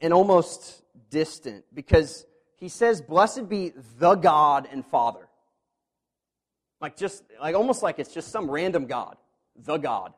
and 0.00 0.12
almost 0.12 0.82
distant 1.10 1.64
because 1.74 2.24
he 2.56 2.68
says, 2.68 3.02
Blessed 3.02 3.48
be 3.48 3.72
the 3.98 4.14
God 4.14 4.66
and 4.70 4.86
Father. 4.86 5.27
Like 6.80 6.96
just 6.96 7.24
like 7.40 7.54
almost 7.54 7.82
like 7.82 7.98
it's 7.98 8.12
just 8.12 8.30
some 8.30 8.50
random 8.50 8.86
God, 8.86 9.16
the 9.56 9.76
God. 9.76 10.12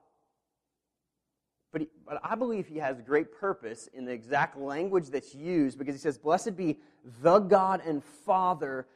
But, 1.73 1.83
he, 1.83 1.88
but 2.05 2.21
I 2.25 2.35
believe 2.35 2.67
he 2.67 2.79
has 2.79 3.00
great 3.00 3.38
purpose 3.38 3.88
in 3.95 4.05
the 4.05 4.12
exact 4.12 4.59
language 4.59 5.09
that's 5.09 5.35
used 5.35 5.79
because 5.79 5.95
he 5.95 6.00
says, 6.00 6.19
Blessed 6.19 6.57
be 6.57 6.79
the 7.23 7.38
God 7.38 7.81
and 7.87 8.02
Father. 8.26 8.87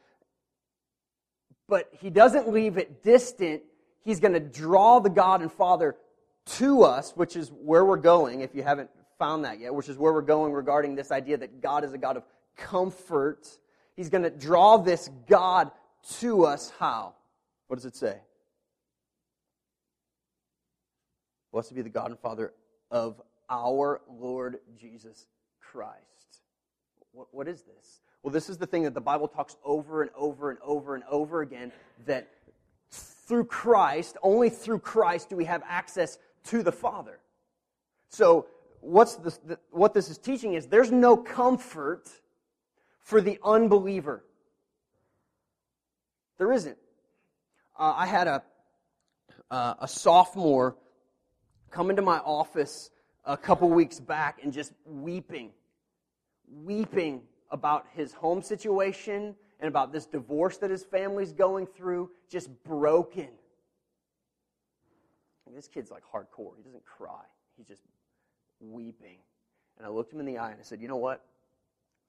But 1.67 1.89
he 1.99 2.09
doesn't 2.09 2.49
leave 2.49 2.77
it 2.77 3.01
distant. 3.01 3.63
He's 4.03 4.19
going 4.19 4.33
to 4.33 4.39
draw 4.39 4.99
the 4.99 5.09
God 5.09 5.41
and 5.41 5.51
Father 5.51 5.95
to 6.57 6.83
us, 6.83 7.13
which 7.15 7.35
is 7.35 7.49
where 7.49 7.83
we're 7.83 7.97
going, 7.97 8.41
if 8.41 8.53
you 8.53 8.61
haven't 8.61 8.89
found 9.17 9.45
that 9.45 9.59
yet, 9.59 9.73
which 9.73 9.89
is 9.89 9.97
where 9.97 10.13
we're 10.13 10.21
going 10.21 10.53
regarding 10.53 10.95
this 10.95 11.11
idea 11.11 11.37
that 11.37 11.61
God 11.61 11.83
is 11.83 11.93
a 11.93 11.97
God 11.97 12.17
of 12.17 12.23
comfort. 12.55 13.47
He's 13.95 14.09
going 14.09 14.23
to 14.23 14.29
draw 14.29 14.77
this 14.77 15.09
God 15.27 15.71
to 16.19 16.45
us. 16.45 16.71
How? 16.77 17.15
What 17.67 17.77
does 17.77 17.85
it 17.85 17.95
say? 17.95 18.17
Blessed 21.51 21.73
be 21.73 21.81
the 21.81 21.89
God 21.89 22.11
and 22.11 22.19
Father 22.19 22.53
of 22.91 23.21
our 23.49 24.01
Lord 24.09 24.59
Jesus 24.77 25.27
Christ. 25.61 26.41
What, 27.11 27.27
what 27.31 27.47
is 27.47 27.61
this? 27.61 28.01
Well, 28.21 28.33
this 28.33 28.49
is 28.49 28.57
the 28.57 28.67
thing 28.67 28.83
that 28.83 28.93
the 28.93 29.01
Bible 29.01 29.27
talks 29.27 29.55
over 29.63 30.01
and 30.01 30.11
over 30.15 30.49
and 30.49 30.59
over 30.63 30.95
and 30.95 31.03
over 31.09 31.41
again 31.41 31.71
that 32.05 32.29
through 32.91 33.45
Christ, 33.45 34.17
only 34.21 34.49
through 34.49 34.79
Christ 34.79 35.29
do 35.29 35.35
we 35.35 35.45
have 35.45 35.63
access 35.67 36.17
to 36.45 36.61
the 36.61 36.71
Father. 36.71 37.19
So, 38.09 38.47
what's 38.81 39.15
the, 39.15 39.57
what 39.71 39.93
this 39.93 40.09
is 40.09 40.17
teaching 40.17 40.53
is 40.53 40.67
there's 40.67 40.91
no 40.91 41.17
comfort 41.17 42.09
for 43.01 43.21
the 43.21 43.39
unbeliever. 43.43 44.23
There 46.37 46.51
isn't. 46.51 46.77
Uh, 47.77 47.93
I 47.97 48.05
had 48.05 48.27
a, 48.27 48.43
uh, 49.51 49.73
a 49.79 49.87
sophomore 49.87 50.77
come 51.71 51.89
into 51.89 52.01
my 52.01 52.19
office 52.19 52.89
a 53.25 53.35
couple 53.35 53.69
weeks 53.69 53.99
back 53.99 54.39
and 54.43 54.53
just 54.53 54.71
weeping, 54.85 55.51
weeping 56.49 57.23
about 57.51 57.85
his 57.93 58.13
home 58.13 58.41
situation 58.41 59.35
and 59.59 59.67
about 59.67 59.91
this 59.91 60.05
divorce 60.05 60.57
that 60.57 60.69
his 60.69 60.83
family's 60.83 61.33
going 61.33 61.67
through, 61.67 62.11
just 62.29 62.49
broken. 62.63 63.27
And 65.45 65.55
this 65.55 65.67
kid's 65.67 65.91
like 65.91 66.03
hardcore. 66.03 66.55
He 66.55 66.63
doesn't 66.63 66.85
cry, 66.85 67.23
he's 67.57 67.67
just 67.67 67.81
weeping. 68.61 69.17
And 69.77 69.85
I 69.85 69.89
looked 69.89 70.13
him 70.13 70.21
in 70.21 70.25
the 70.25 70.37
eye 70.37 70.51
and 70.51 70.59
I 70.61 70.63
said, 70.63 70.81
You 70.81 70.87
know 70.87 70.95
what? 70.95 71.25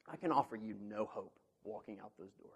I 0.08 0.14
can 0.14 0.30
offer 0.30 0.54
you 0.54 0.76
no 0.80 1.06
hope 1.06 1.32
walking 1.64 1.99
out 1.99 2.12
those 2.16 2.30
doors 2.35 2.52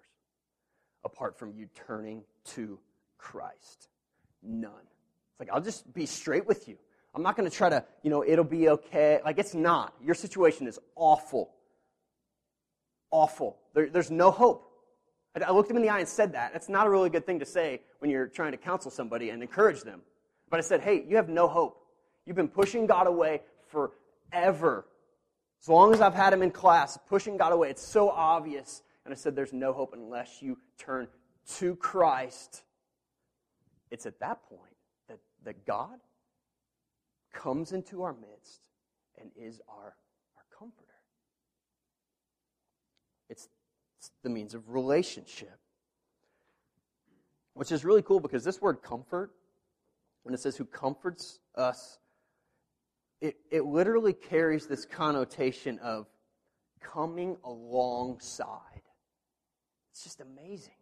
apart 1.05 1.37
from 1.37 1.53
you 1.53 1.69
turning 1.75 2.23
to 2.45 2.79
Christ. 3.21 3.89
None. 4.43 4.71
It's 4.71 5.41
like, 5.41 5.51
I'll 5.53 5.61
just 5.61 5.93
be 5.93 6.07
straight 6.07 6.47
with 6.47 6.67
you. 6.69 6.77
I'm 7.15 7.23
not 7.23 7.37
going 7.37 7.49
to 7.49 7.55
try 7.55 7.69
to, 7.69 7.85
you 8.03 8.11
know, 8.11 8.25
it'll 8.25 8.45
be 8.45 8.69
okay. 8.71 9.21
Like, 9.25 9.39
it's 9.39 9.55
not. 9.55 9.95
Your 10.03 10.15
situation 10.15 10.67
is 10.67 10.79
awful. 10.97 11.51
Awful. 13.11 13.59
There, 13.75 13.91
there's 13.91 14.11
no 14.11 14.31
hope. 14.31 14.67
I, 15.37 15.45
I 15.45 15.51
looked 15.51 15.71
him 15.71 15.77
in 15.77 15.83
the 15.83 15.89
eye 15.91 15.99
and 15.99 16.09
said 16.09 16.33
that. 16.33 16.53
That's 16.53 16.69
not 16.69 16.87
a 16.87 16.91
really 16.91 17.11
good 17.11 17.27
thing 17.27 17.41
to 17.41 17.47
say 17.47 17.83
when 17.99 18.11
you're 18.11 18.29
trying 18.29 18.53
to 18.53 18.59
counsel 18.59 18.91
somebody 18.91 19.31
and 19.31 19.43
encourage 19.43 19.83
them. 19.83 20.01
But 20.49 20.59
I 20.59 20.63
said, 20.63 20.81
hey, 20.81 21.05
you 21.09 21.17
have 21.17 21.29
no 21.29 21.47
hope. 21.47 21.85
You've 22.27 22.37
been 22.37 22.49
pushing 22.49 22.87
God 22.87 23.07
away 23.07 23.43
forever. 23.71 24.87
As 25.63 25.69
long 25.69 25.93
as 25.93 26.01
I've 26.01 26.15
had 26.15 26.33
him 26.33 26.43
in 26.43 26.51
class, 26.51 26.99
pushing 27.09 27.37
God 27.37 27.53
away, 27.53 27.71
it's 27.71 27.87
so 27.87 28.09
obvious. 28.09 28.83
And 29.05 29.13
I 29.13 29.17
said, 29.17 29.37
there's 29.37 29.53
no 29.53 29.73
hope 29.73 29.93
unless 29.95 30.41
you 30.41 30.59
turn 30.79 31.09
to 31.59 31.77
Christ. 31.77 32.63
It's 33.91 34.07
at 34.07 34.21
that 34.21 34.43
point 34.49 34.77
that, 35.09 35.19
that 35.45 35.67
God 35.67 35.99
comes 37.33 37.73
into 37.73 38.03
our 38.03 38.13
midst 38.15 38.69
and 39.21 39.31
is 39.37 39.61
our, 39.69 39.95
our 40.37 40.45
comforter. 40.57 40.87
It's, 43.29 43.49
it's 43.99 44.11
the 44.23 44.31
means 44.31 44.55
of 44.55 44.69
relationship. 44.69 45.59
Which 47.55 47.73
is 47.73 47.85
really 47.85 48.03
cool 48.03 48.21
because 48.21 48.45
this 48.45 48.61
word 48.61 48.83
comfort, 48.83 49.33
when 50.23 50.35
it 50.35 50.41
says 50.41 50.57
who 50.57 50.65
comforts 50.65 51.41
us, 51.57 51.99
it, 53.21 53.37
it 53.51 53.65
literally 53.65 54.13
carries 54.13 54.67
this 54.67 54.87
connotation 54.87 55.79
of 55.81 56.07
coming 56.81 57.37
alongside. 57.45 58.83
It's 59.93 60.03
just 60.03 60.21
amazing. 60.21 60.73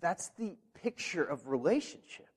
That's 0.00 0.30
the 0.38 0.56
picture 0.82 1.24
of 1.24 1.46
relationship. 1.46 2.28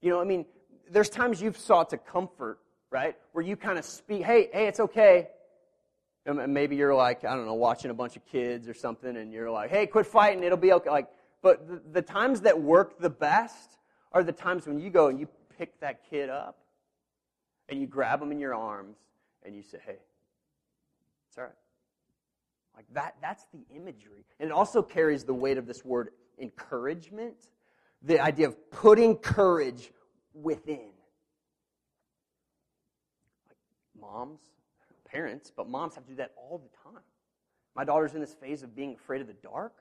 You 0.00 0.10
know, 0.10 0.20
I 0.20 0.24
mean, 0.24 0.46
there's 0.90 1.08
times 1.08 1.40
you've 1.40 1.58
sought 1.58 1.90
to 1.90 1.98
comfort, 1.98 2.58
right? 2.90 3.16
Where 3.32 3.44
you 3.44 3.56
kind 3.56 3.78
of 3.78 3.84
speak, 3.84 4.22
hey, 4.22 4.48
hey, 4.52 4.66
it's 4.66 4.80
okay. 4.80 5.28
And 6.24 6.52
maybe 6.52 6.76
you're 6.76 6.94
like, 6.94 7.24
I 7.24 7.36
don't 7.36 7.46
know, 7.46 7.54
watching 7.54 7.90
a 7.90 7.94
bunch 7.94 8.16
of 8.16 8.26
kids 8.26 8.68
or 8.68 8.74
something, 8.74 9.16
and 9.16 9.32
you're 9.32 9.50
like, 9.50 9.70
hey, 9.70 9.86
quit 9.86 10.06
fighting, 10.06 10.42
it'll 10.42 10.58
be 10.58 10.72
okay. 10.72 10.90
Like, 10.90 11.08
but 11.42 11.68
the, 11.68 11.80
the 11.92 12.02
times 12.02 12.40
that 12.42 12.60
work 12.60 12.98
the 12.98 13.10
best 13.10 13.78
are 14.12 14.24
the 14.24 14.32
times 14.32 14.66
when 14.66 14.80
you 14.80 14.90
go 14.90 15.08
and 15.08 15.20
you 15.20 15.28
pick 15.56 15.78
that 15.80 16.08
kid 16.10 16.28
up 16.28 16.58
and 17.68 17.80
you 17.80 17.86
grab 17.86 18.20
them 18.20 18.32
in 18.32 18.40
your 18.40 18.54
arms 18.54 18.96
and 19.44 19.54
you 19.54 19.62
say, 19.62 19.78
hey, 19.84 19.98
it's 21.28 21.38
all 21.38 21.44
right. 21.44 21.52
Like 22.74 22.86
that, 22.92 23.16
that's 23.22 23.46
the 23.52 23.64
imagery. 23.74 24.24
And 24.38 24.50
it 24.50 24.52
also 24.52 24.82
carries 24.82 25.24
the 25.24 25.34
weight 25.34 25.58
of 25.58 25.66
this 25.66 25.84
word 25.84 26.10
encouragement, 26.38 27.36
the 28.02 28.20
idea 28.20 28.48
of 28.48 28.70
putting 28.70 29.16
courage 29.16 29.92
within. 30.34 30.90
Like 33.46 33.56
moms, 34.00 34.40
parents, 35.04 35.52
but 35.54 35.68
moms 35.68 35.94
have 35.94 36.04
to 36.04 36.10
do 36.10 36.16
that 36.16 36.32
all 36.36 36.58
the 36.58 36.90
time. 36.90 37.02
My 37.74 37.84
daughter's 37.84 38.14
in 38.14 38.20
this 38.20 38.34
phase 38.34 38.62
of 38.62 38.74
being 38.74 38.94
afraid 38.94 39.20
of 39.20 39.26
the 39.26 39.34
dark. 39.34 39.74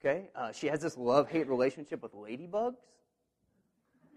Okay? 0.00 0.28
Uh, 0.34 0.52
she 0.52 0.66
has 0.66 0.80
this 0.80 0.96
love 0.96 1.30
hate 1.30 1.48
relationship 1.48 2.02
with 2.02 2.14
ladybugs. 2.14 2.76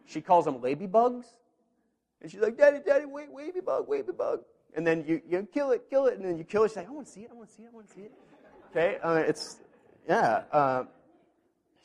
She 0.05 0.21
calls 0.21 0.45
them 0.45 0.59
ladybugs. 0.59 1.25
And 2.21 2.29
she's 2.29 2.41
like, 2.41 2.57
Daddy, 2.57 2.79
Daddy, 2.85 3.05
wait, 3.05 3.31
wavy 3.31 3.61
bug, 3.61 3.87
wavy 3.87 4.11
bug. 4.11 4.41
And 4.75 4.85
then 4.85 5.05
you, 5.07 5.21
you 5.27 5.47
kill 5.53 5.71
it, 5.71 5.83
kill 5.89 6.07
it, 6.07 6.15
and 6.17 6.25
then 6.25 6.37
you 6.37 6.43
kill 6.43 6.63
it. 6.63 6.69
She's 6.69 6.77
like, 6.77 6.87
I 6.87 6.91
want 6.91 7.07
to 7.07 7.11
see 7.11 7.21
it, 7.21 7.29
I 7.31 7.35
want 7.35 7.49
to 7.49 7.55
see 7.55 7.63
it, 7.63 7.69
I 7.71 7.75
want 7.75 7.87
to 7.87 7.93
see 7.93 8.01
it. 8.01 8.11
Okay? 8.71 8.97
Uh, 9.01 9.23
it's, 9.25 9.57
yeah. 10.07 10.43
Uh, 10.51 10.83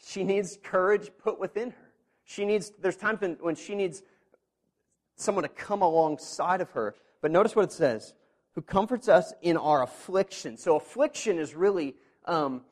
she 0.04 0.25
needs 0.25 0.58
courage 0.62 1.11
put 1.23 1.38
within 1.38 1.70
her. 1.70 1.76
She 2.25 2.44
needs, 2.44 2.73
there's 2.80 2.96
times 2.96 3.20
when, 3.20 3.37
when 3.40 3.54
she 3.54 3.75
needs 3.75 4.02
someone 5.16 5.42
to 5.42 5.49
come 5.49 5.82
alongside 5.82 6.61
of 6.61 6.70
her. 6.70 6.94
But 7.20 7.30
notice 7.30 7.54
what 7.54 7.64
it 7.64 7.73
says 7.73 8.14
who 8.54 8.62
comforts 8.62 9.08
us 9.08 9.32
in 9.42 9.56
our 9.56 9.82
affliction. 9.82 10.56
So, 10.56 10.76
affliction 10.76 11.38
is 11.38 11.54
really, 11.54 11.96
um, 12.25 12.62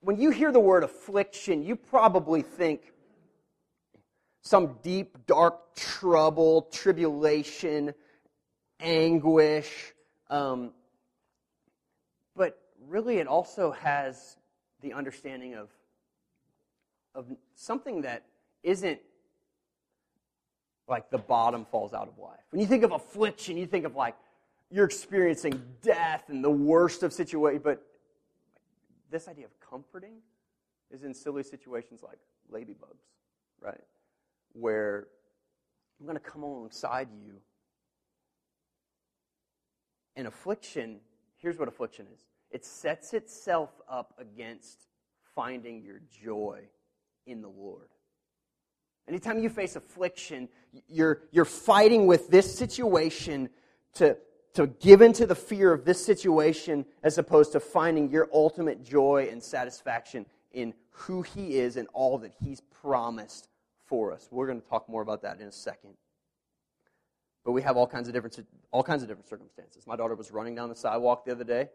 when 0.00 0.20
you 0.20 0.30
hear 0.30 0.52
the 0.52 0.60
word 0.60 0.84
affliction, 0.84 1.64
you 1.64 1.74
probably 1.74 2.42
think 2.42 2.92
some 4.42 4.76
deep, 4.82 5.16
dark 5.26 5.74
trouble, 5.74 6.68
tribulation, 6.70 7.92
anguish. 8.78 9.92
Um, 10.30 10.70
but 12.36 12.60
really, 12.86 13.16
it 13.16 13.26
also 13.26 13.72
has 13.72 14.36
the 14.80 14.92
understanding 14.92 15.54
of, 15.54 15.70
of 17.14 17.26
something 17.54 18.02
that 18.02 18.24
isn't 18.62 19.00
like 20.88 21.10
the 21.10 21.18
bottom 21.18 21.64
falls 21.64 21.94
out 21.94 22.08
of 22.08 22.18
life. 22.18 22.40
When 22.50 22.60
you 22.60 22.66
think 22.66 22.84
of 22.84 22.92
affliction, 22.92 23.56
you 23.56 23.66
think 23.66 23.84
of 23.84 23.94
like 23.94 24.16
you're 24.70 24.84
experiencing 24.84 25.62
death 25.82 26.24
and 26.28 26.44
the 26.44 26.50
worst 26.50 27.02
of 27.02 27.12
situations, 27.12 27.62
but 27.62 27.82
this 29.10 29.28
idea 29.28 29.46
of 29.46 29.52
comforting 29.60 30.16
is 30.90 31.04
in 31.04 31.14
silly 31.14 31.42
situations 31.42 32.02
like 32.02 32.18
ladybugs, 32.52 33.04
right? 33.60 33.80
Where 34.52 35.06
I'm 36.00 36.06
going 36.06 36.18
to 36.18 36.24
come 36.24 36.42
alongside 36.42 37.08
you. 37.24 37.34
And 40.16 40.26
affliction, 40.26 41.00
here's 41.36 41.58
what 41.58 41.68
affliction 41.68 42.06
is 42.12 42.20
it 42.50 42.64
sets 42.64 43.14
itself 43.14 43.70
up 43.88 44.14
against 44.18 44.86
finding 45.34 45.82
your 45.82 46.00
joy 46.22 46.60
in 47.26 47.40
the 47.42 47.48
Lord. 47.48 47.88
Anytime 49.06 49.38
you 49.38 49.50
face 49.50 49.76
affliction, 49.76 50.48
you're, 50.88 51.22
you're 51.30 51.44
fighting 51.44 52.06
with 52.06 52.28
this 52.28 52.56
situation 52.56 53.50
to, 53.94 54.16
to 54.54 54.66
give 54.66 55.02
into 55.02 55.26
the 55.26 55.34
fear 55.34 55.72
of 55.72 55.84
this 55.84 56.04
situation 56.04 56.86
as 57.02 57.18
opposed 57.18 57.52
to 57.52 57.60
finding 57.60 58.10
your 58.10 58.28
ultimate 58.32 58.82
joy 58.82 59.28
and 59.30 59.42
satisfaction 59.42 60.24
in 60.52 60.72
who 60.90 61.22
He 61.22 61.56
is 61.56 61.76
and 61.76 61.86
all 61.92 62.18
that 62.18 62.32
He's 62.42 62.60
promised 62.60 63.48
for 63.84 64.12
us. 64.12 64.28
We're 64.30 64.46
going 64.46 64.60
to 64.60 64.68
talk 64.68 64.88
more 64.88 65.02
about 65.02 65.22
that 65.22 65.40
in 65.40 65.46
a 65.46 65.52
second. 65.52 65.94
But 67.44 67.52
we 67.52 67.60
have 67.60 67.76
all 67.76 67.86
kinds 67.86 68.08
of 68.08 68.14
different, 68.14 68.46
all 68.70 68.82
kinds 68.82 69.02
of 69.02 69.08
different 69.08 69.28
circumstances. 69.28 69.86
My 69.86 69.96
daughter 69.96 70.14
was 70.14 70.30
running 70.30 70.54
down 70.54 70.70
the 70.70 70.74
sidewalk 70.74 71.26
the 71.26 71.32
other 71.32 71.44
day, 71.44 71.68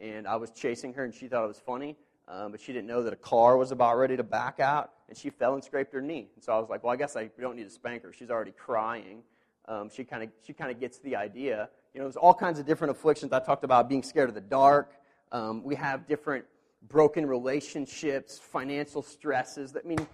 and 0.00 0.26
I 0.26 0.34
was 0.36 0.50
chasing 0.50 0.92
her, 0.94 1.04
and 1.04 1.14
she 1.14 1.28
thought 1.28 1.44
it 1.44 1.48
was 1.48 1.60
funny. 1.60 1.96
Um, 2.26 2.52
but 2.52 2.60
she 2.60 2.72
didn't 2.72 2.86
know 2.86 3.02
that 3.02 3.12
a 3.12 3.16
car 3.16 3.56
was 3.56 3.70
about 3.70 3.98
ready 3.98 4.16
to 4.16 4.22
back 4.22 4.58
out, 4.58 4.92
and 5.08 5.16
she 5.16 5.28
fell 5.28 5.54
and 5.54 5.62
scraped 5.62 5.92
her 5.92 6.00
knee. 6.00 6.28
And 6.34 6.42
so 6.42 6.52
I 6.54 6.58
was 6.58 6.70
like, 6.70 6.82
well, 6.82 6.92
I 6.92 6.96
guess 6.96 7.16
I 7.16 7.30
don't 7.38 7.56
need 7.56 7.64
to 7.64 7.70
spank 7.70 8.02
her. 8.02 8.12
She's 8.12 8.30
already 8.30 8.52
crying. 8.52 9.22
Um, 9.66 9.90
she 9.94 10.04
kind 10.04 10.22
of 10.22 10.30
she 10.46 10.52
kind 10.52 10.70
of 10.70 10.80
gets 10.80 10.98
the 10.98 11.16
idea. 11.16 11.68
You 11.92 12.00
know, 12.00 12.06
there's 12.06 12.16
all 12.16 12.34
kinds 12.34 12.58
of 12.58 12.66
different 12.66 12.90
afflictions. 12.92 13.32
I 13.32 13.40
talked 13.40 13.64
about 13.64 13.88
being 13.88 14.02
scared 14.02 14.28
of 14.28 14.34
the 14.34 14.40
dark. 14.40 14.92
Um, 15.32 15.62
we 15.62 15.74
have 15.74 16.06
different 16.06 16.44
broken 16.88 17.26
relationships, 17.26 18.38
financial 18.38 19.02
stresses. 19.02 19.72
That 19.72 19.84
I 19.84 19.88
mean, 19.88 20.06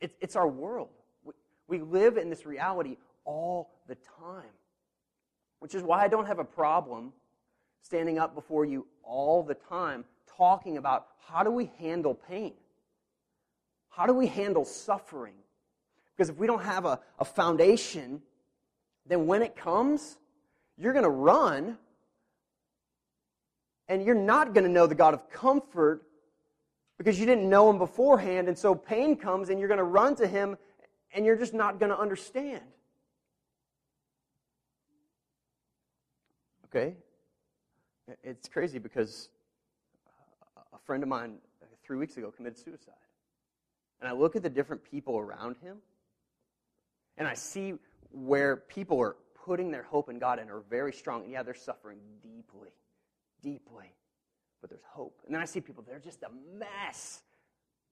it, 0.00 0.14
it's 0.20 0.36
our 0.36 0.48
world. 0.48 0.90
We, 1.24 1.32
we 1.66 1.78
live 1.80 2.16
in 2.16 2.30
this 2.30 2.46
reality 2.46 2.96
all 3.24 3.70
the 3.88 3.96
time, 4.20 4.50
which 5.58 5.74
is 5.74 5.82
why 5.82 6.04
I 6.04 6.08
don't 6.08 6.26
have 6.26 6.38
a 6.38 6.44
problem 6.44 7.12
standing 7.82 8.18
up 8.18 8.34
before 8.34 8.64
you 8.64 8.86
all 9.02 9.42
the 9.42 9.54
time 9.54 10.04
talking 10.38 10.78
about 10.78 11.08
how 11.26 11.42
do 11.42 11.50
we 11.50 11.70
handle 11.78 12.14
pain? 12.14 12.54
How 13.90 14.06
do 14.06 14.14
we 14.14 14.28
handle 14.28 14.64
suffering? 14.64 15.34
Because 16.16 16.30
if 16.30 16.36
we 16.36 16.46
don't 16.46 16.62
have 16.62 16.84
a, 16.84 17.00
a 17.18 17.24
foundation, 17.24 18.22
then 19.06 19.26
when 19.26 19.42
it 19.42 19.56
comes, 19.56 20.16
you're 20.78 20.92
going 20.92 21.04
to 21.04 21.10
run 21.10 21.76
and 23.88 24.04
you're 24.04 24.14
not 24.14 24.54
going 24.54 24.64
to 24.64 24.70
know 24.70 24.86
the 24.86 24.94
God 24.94 25.14
of 25.14 25.28
comfort 25.30 26.02
because 26.98 27.18
you 27.18 27.26
didn't 27.26 27.48
know 27.48 27.68
him 27.70 27.78
beforehand. 27.78 28.48
And 28.48 28.56
so 28.56 28.74
pain 28.74 29.16
comes 29.16 29.48
and 29.48 29.58
you're 29.58 29.68
going 29.68 29.78
to 29.78 29.84
run 29.84 30.14
to 30.16 30.26
him 30.26 30.56
and 31.12 31.24
you're 31.24 31.36
just 31.36 31.54
not 31.54 31.80
going 31.80 31.90
to 31.90 31.98
understand. 31.98 32.62
Okay? 36.66 36.94
It's 38.22 38.48
crazy 38.48 38.78
because 38.78 39.30
friend 40.88 41.02
of 41.02 41.08
mine 41.10 41.34
uh, 41.62 41.66
three 41.84 41.98
weeks 41.98 42.16
ago 42.16 42.32
committed 42.34 42.58
suicide. 42.58 42.94
And 44.00 44.08
I 44.08 44.12
look 44.12 44.36
at 44.36 44.42
the 44.42 44.48
different 44.48 44.82
people 44.90 45.18
around 45.18 45.56
him, 45.58 45.76
and 47.18 47.28
I 47.28 47.34
see 47.34 47.74
where 48.10 48.56
people 48.56 48.98
are 48.98 49.16
putting 49.44 49.70
their 49.70 49.82
hope 49.82 50.08
in 50.08 50.18
God 50.18 50.38
and 50.38 50.50
are 50.50 50.62
very 50.70 50.94
strong. 50.94 51.24
And 51.24 51.32
yeah, 51.32 51.42
they're 51.42 51.54
suffering 51.54 51.98
deeply, 52.22 52.70
deeply, 53.42 53.92
but 54.62 54.70
there's 54.70 54.82
hope. 54.88 55.20
And 55.26 55.34
then 55.34 55.42
I 55.42 55.44
see 55.44 55.60
people, 55.60 55.84
they're 55.86 55.98
just 55.98 56.22
a 56.22 56.30
mess 56.58 57.20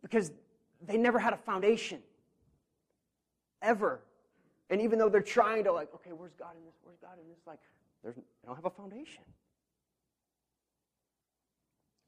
because 0.01 0.33
they 0.81 0.97
never 0.97 1.19
had 1.19 1.35
a 1.35 1.39
foundation, 1.39 1.99
ever. 3.61 4.01
And 4.71 4.81
even 4.81 4.99
though 4.99 5.11
they're 5.11 5.21
trying 5.21 5.65
to, 5.65 5.73
like, 5.73 5.93
okay, 5.97 6.13
where's 6.17 6.35
God 6.39 6.57
in 6.57 6.65
this? 6.65 6.77
Where's 6.83 6.99
God 7.03 7.19
in 7.23 7.29
this? 7.29 7.41
Like, 7.47 7.59
there's, 8.03 8.17
they 8.17 8.23
don't 8.47 8.57
have 8.57 8.65
a 8.65 8.71
foundation. 8.71 9.23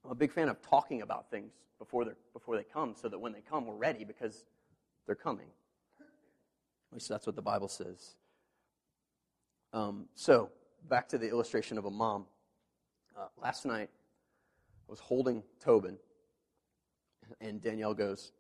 I'm 0.05 0.11
a 0.11 0.15
big 0.15 0.33
fan 0.33 0.49
of 0.49 0.61
talking 0.63 1.03
about 1.03 1.31
things 1.31 1.53
before, 1.79 2.05
they 2.05 2.13
before 2.33 2.57
they 2.57 2.65
come 2.65 2.95
so 3.01 3.09
that 3.09 3.19
when 3.19 3.33
they 3.33 3.41
come, 3.41 3.67
we're 3.67 3.75
ready 3.75 4.05
because 4.05 4.45
they're 5.07 5.15
coming. 5.15 5.47
At 6.01 6.95
least 6.95 7.09
that's 7.09 7.27
what 7.27 7.37
the 7.37 7.43
Bible 7.43 7.69
says. 7.69 8.15
Um, 9.73 10.07
so, 10.15 10.51
back 10.89 11.09
to 11.09 11.19
the 11.19 11.29
illustration 11.29 11.77
of 11.77 11.85
a 11.85 11.91
mom. 11.91 12.25
Uh, 13.17 13.27
last 13.43 13.67
night, 13.67 13.91
I 14.89 14.91
was 14.91 15.01
holding 15.01 15.43
Tobin, 15.61 15.99
and 17.41 17.61
Danielle 17.61 17.95
goes, 17.95 18.33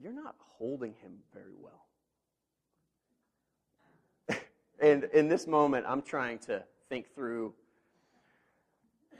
You're 0.00 0.12
not 0.14 0.36
holding 0.38 0.94
him 0.94 1.18
very 1.34 1.54
well. 1.58 1.86
and 4.80 5.04
in 5.12 5.28
this 5.28 5.46
moment, 5.46 5.84
I'm 5.86 6.00
trying 6.00 6.38
to 6.40 6.64
think 6.88 7.14
through 7.14 7.52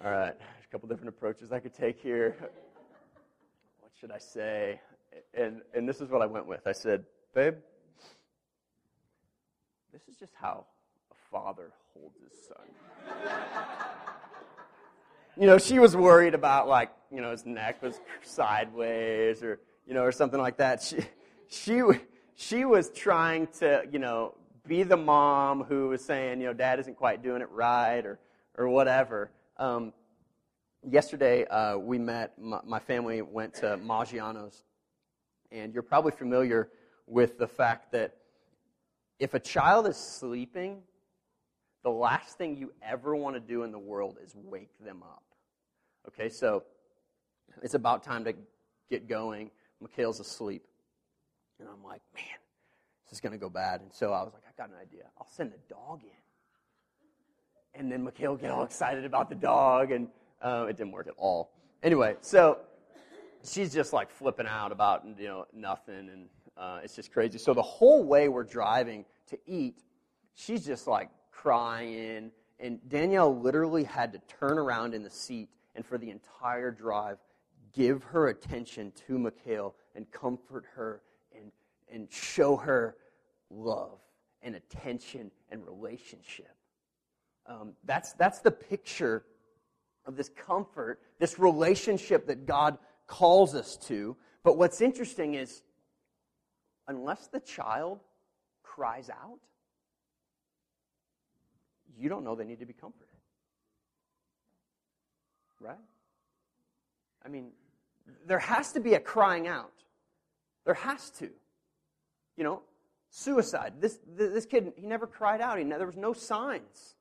all 0.02 0.10
right, 0.10 0.34
a 0.34 0.72
couple 0.72 0.88
different 0.88 1.10
approaches 1.10 1.52
I 1.52 1.58
could 1.58 1.74
take 1.74 2.00
here. 2.00 2.34
What 3.80 3.92
should 4.00 4.10
I 4.10 4.18
say? 4.18 4.80
And, 5.34 5.60
and 5.74 5.86
this 5.86 6.00
is 6.00 6.08
what 6.08 6.22
I 6.22 6.26
went 6.26 6.46
with. 6.46 6.66
I 6.66 6.72
said, 6.72 7.04
Babe, 7.34 7.56
this 9.92 10.00
is 10.08 10.16
just 10.16 10.32
how 10.40 10.64
a 11.10 11.14
father 11.30 11.72
holds 11.92 12.16
his 12.22 12.32
son. 12.48 13.28
you 15.36 15.46
know, 15.46 15.58
she 15.58 15.78
was 15.78 15.94
worried 15.94 16.34
about, 16.34 16.66
like, 16.66 16.90
you 17.10 17.20
know, 17.20 17.32
his 17.32 17.44
neck 17.44 17.82
was 17.82 18.00
sideways 18.22 19.42
or, 19.42 19.60
you 19.86 19.92
know, 19.92 20.02
or 20.02 20.12
something 20.12 20.40
like 20.40 20.56
that. 20.58 20.82
She, 20.82 21.00
she, 21.48 21.82
she 22.36 22.64
was 22.64 22.88
trying 22.90 23.48
to, 23.58 23.82
you 23.92 23.98
know, 23.98 24.34
be 24.66 24.82
the 24.82 24.96
mom 24.96 25.64
who 25.64 25.88
was 25.88 26.02
saying, 26.02 26.40
you 26.40 26.46
know, 26.46 26.54
dad 26.54 26.80
isn't 26.80 26.96
quite 26.96 27.22
doing 27.22 27.42
it 27.42 27.50
right 27.50 28.06
or, 28.06 28.18
or 28.56 28.68
whatever. 28.68 29.30
Um, 29.60 29.92
yesterday, 30.82 31.44
uh, 31.44 31.76
we 31.76 31.98
met, 31.98 32.32
my, 32.40 32.60
my, 32.64 32.78
family 32.78 33.20
went 33.20 33.52
to 33.56 33.76
Maggiano's, 33.76 34.64
and 35.52 35.74
you're 35.74 35.82
probably 35.82 36.12
familiar 36.12 36.70
with 37.06 37.36
the 37.36 37.46
fact 37.46 37.92
that 37.92 38.16
if 39.18 39.34
a 39.34 39.38
child 39.38 39.86
is 39.86 39.98
sleeping, 39.98 40.78
the 41.82 41.90
last 41.90 42.38
thing 42.38 42.56
you 42.56 42.72
ever 42.82 43.14
want 43.14 43.36
to 43.36 43.40
do 43.40 43.62
in 43.62 43.70
the 43.70 43.78
world 43.78 44.16
is 44.24 44.34
wake 44.34 44.70
them 44.82 45.02
up. 45.02 45.24
Okay, 46.08 46.30
so 46.30 46.62
it's 47.62 47.74
about 47.74 48.02
time 48.02 48.24
to 48.24 48.34
get 48.88 49.10
going. 49.10 49.50
Mikhail's 49.82 50.20
asleep. 50.20 50.64
And 51.58 51.68
I'm 51.68 51.84
like, 51.84 52.00
man, 52.14 52.24
this 53.04 53.18
is 53.18 53.20
going 53.20 53.32
to 53.32 53.38
go 53.38 53.50
bad. 53.50 53.82
And 53.82 53.92
so 53.92 54.14
I 54.14 54.22
was 54.22 54.32
like, 54.32 54.44
I 54.48 54.56
got 54.56 54.70
an 54.70 54.80
idea. 54.80 55.02
I'll 55.18 55.28
send 55.28 55.52
the 55.52 55.58
dog 55.68 56.00
in 56.02 56.19
and 57.74 57.90
then 57.90 58.04
Mikhail 58.04 58.36
get 58.36 58.50
all 58.50 58.64
excited 58.70 59.04
about 59.04 59.28
the 59.28 59.34
dog, 59.34 59.90
and 59.90 60.08
uh, 60.42 60.66
it 60.68 60.76
didn't 60.76 60.92
work 60.92 61.06
at 61.06 61.14
all. 61.16 61.52
Anyway, 61.82 62.16
so 62.20 62.58
she's 63.44 63.72
just 63.72 63.92
like 63.92 64.10
flipping 64.10 64.46
out 64.46 64.72
about 64.72 65.04
you 65.18 65.28
know 65.28 65.46
nothing, 65.52 66.10
and 66.10 66.28
uh, 66.56 66.80
it's 66.82 66.94
just 66.94 67.12
crazy. 67.12 67.38
So 67.38 67.54
the 67.54 67.62
whole 67.62 68.04
way 68.04 68.28
we're 68.28 68.44
driving 68.44 69.04
to 69.28 69.38
eat, 69.46 69.82
she's 70.34 70.64
just 70.64 70.86
like 70.86 71.10
crying, 71.30 72.30
and 72.58 72.78
Danielle 72.88 73.38
literally 73.38 73.84
had 73.84 74.12
to 74.12 74.20
turn 74.38 74.58
around 74.58 74.94
in 74.94 75.02
the 75.02 75.10
seat 75.10 75.48
and 75.74 75.84
for 75.84 75.98
the 75.98 76.10
entire 76.10 76.70
drive 76.70 77.18
give 77.72 78.02
her 78.02 78.28
attention 78.28 78.92
to 79.06 79.18
Mikhail 79.18 79.74
and 79.94 80.10
comfort 80.10 80.64
her 80.74 81.02
and 81.34 81.52
and 81.92 82.10
show 82.10 82.56
her 82.56 82.96
love 83.50 83.98
and 84.42 84.54
attention 84.54 85.30
and 85.50 85.64
relationship. 85.64 86.54
Um, 87.50 87.72
that's, 87.84 88.12
that's 88.12 88.38
the 88.38 88.52
picture 88.52 89.24
of 90.06 90.16
this 90.16 90.28
comfort, 90.28 91.00
this 91.18 91.38
relationship 91.38 92.28
that 92.28 92.46
God 92.46 92.78
calls 93.08 93.56
us 93.56 93.76
to. 93.88 94.16
But 94.44 94.56
what's 94.56 94.80
interesting 94.80 95.34
is, 95.34 95.62
unless 96.86 97.26
the 97.26 97.40
child 97.40 97.98
cries 98.62 99.10
out, 99.10 99.40
you 101.98 102.08
don't 102.08 102.22
know 102.22 102.36
they 102.36 102.44
need 102.44 102.60
to 102.60 102.66
be 102.66 102.72
comforted. 102.72 103.08
Right? 105.60 105.76
I 107.26 107.28
mean, 107.28 107.48
there 108.26 108.38
has 108.38 108.72
to 108.72 108.80
be 108.80 108.94
a 108.94 109.00
crying 109.00 109.48
out. 109.48 109.72
There 110.64 110.74
has 110.74 111.10
to. 111.18 111.28
You 112.36 112.44
know, 112.44 112.62
suicide. 113.10 113.74
This, 113.80 113.98
this 114.16 114.46
kid, 114.46 114.72
he 114.76 114.86
never 114.86 115.06
cried 115.06 115.40
out. 115.40 115.58
He, 115.58 115.64
there 115.64 115.84
was 115.84 115.96
no 115.96 116.12
signs. 116.12 116.94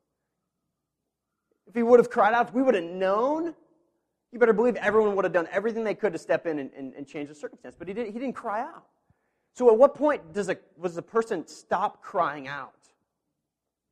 If 1.70 1.76
he 1.76 1.84
would 1.84 2.00
have 2.00 2.10
cried 2.10 2.34
out, 2.34 2.54
we 2.54 2.64
would 2.64 2.74
have 2.74 2.84
known, 2.84 3.54
you 4.32 4.40
better 4.40 4.54
believe 4.54 4.76
everyone 4.78 5.16
would 5.16 5.24
have 5.24 5.34
done 5.34 5.48
everything 5.52 5.84
they 5.84 5.94
could 5.94 6.12
to 6.14 6.20
step 6.20 6.48
in 6.48 6.58
and, 6.58 6.72
and, 6.76 6.94
and 6.96 7.08
change 7.08 7.30
the 7.30 7.36
circumstance. 7.36 7.76
But 7.78 7.88
he, 7.88 7.94
didn't, 7.94 8.12
he 8.12 8.20
didn't 8.20 8.34
cry 8.34 8.62
out. 8.62 8.86
So 9.54 9.70
at 9.70 9.78
what 9.78 9.94
point 9.94 10.34
does 10.34 10.50
a, 10.50 10.58
does 10.82 10.98
a 10.98 11.02
person 11.02 11.46
stop 11.46 12.02
crying 12.02 12.48
out? 12.48 12.74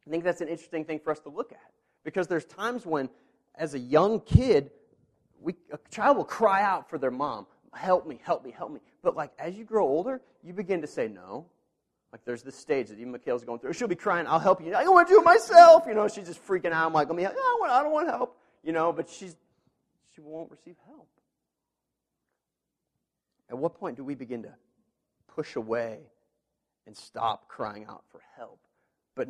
I 0.08 0.10
think 0.10 0.24
that's 0.24 0.42
an 0.42 0.48
interesting 0.48 0.86
thing 0.86 1.00
for 1.00 1.12
us 1.12 1.20
to 1.20 1.30
look 1.30 1.52
at. 1.52 1.72
Because 2.04 2.28
there's 2.28 2.46
times 2.46 2.86
when, 2.86 3.10
as 3.56 3.76
a 3.76 3.80
young 3.80 4.22
kid, 4.22 4.72
we, 5.40 5.54
a 5.72 5.78
child 5.92 6.18
will 6.18 6.26
cry 6.26 6.64
out 6.64 6.90
for 6.90 6.98
their 6.98 7.12
mom, 7.12 7.46
help 7.74 8.08
me, 8.08 8.20
help 8.24 8.44
me, 8.44 8.52
help 8.52 8.72
me. 8.72 8.80
But 9.04 9.16
like 9.16 9.32
as 9.38 9.56
you 9.56 9.66
grow 9.66 9.86
older, 9.86 10.22
you 10.44 10.54
begin 10.54 10.82
to 10.82 10.88
say 10.88 11.08
no. 11.08 11.46
Like 12.18 12.26
there's 12.26 12.42
this 12.42 12.56
stage 12.56 12.88
that 12.88 12.98
even 12.98 13.12
Mikhail's 13.12 13.44
going 13.44 13.60
through. 13.60 13.74
She'll 13.74 13.88
be 13.88 13.94
crying, 13.94 14.26
I'll 14.26 14.40
help 14.40 14.60
you. 14.60 14.74
I 14.74 14.84
don't 14.84 14.96
want 14.96 15.08
to 15.08 15.14
do 15.14 15.22
it 15.22 15.24
myself. 15.24 15.84
You 15.88 15.94
know, 15.94 16.08
she's 16.08 16.26
just 16.26 16.44
freaking 16.44 16.72
out. 16.72 16.88
I'm 16.88 16.94
like, 16.94 17.08
let 17.08 17.16
me, 17.16 17.28
I 17.28 17.32
don't 17.32 17.60
want, 17.60 17.72
I 17.72 17.84
don't 17.84 17.92
want 17.92 18.10
help. 18.10 18.40
You 18.64 18.72
know, 18.72 18.92
but 18.92 19.08
she's, 19.08 19.36
she 20.16 20.22
won't 20.22 20.50
receive 20.50 20.76
help. 20.88 21.08
At 23.52 23.60
what 23.60 23.76
point 23.76 23.98
do 23.98 24.04
we 24.04 24.16
begin 24.16 24.42
to 24.44 24.54
push 25.28 25.56
away 25.56 26.00
and 26.88 26.98
stop 26.98 27.48
crying 27.50 27.86
out 27.88 28.04
for 28.12 28.22
help? 28.36 28.62
But 29.14 29.28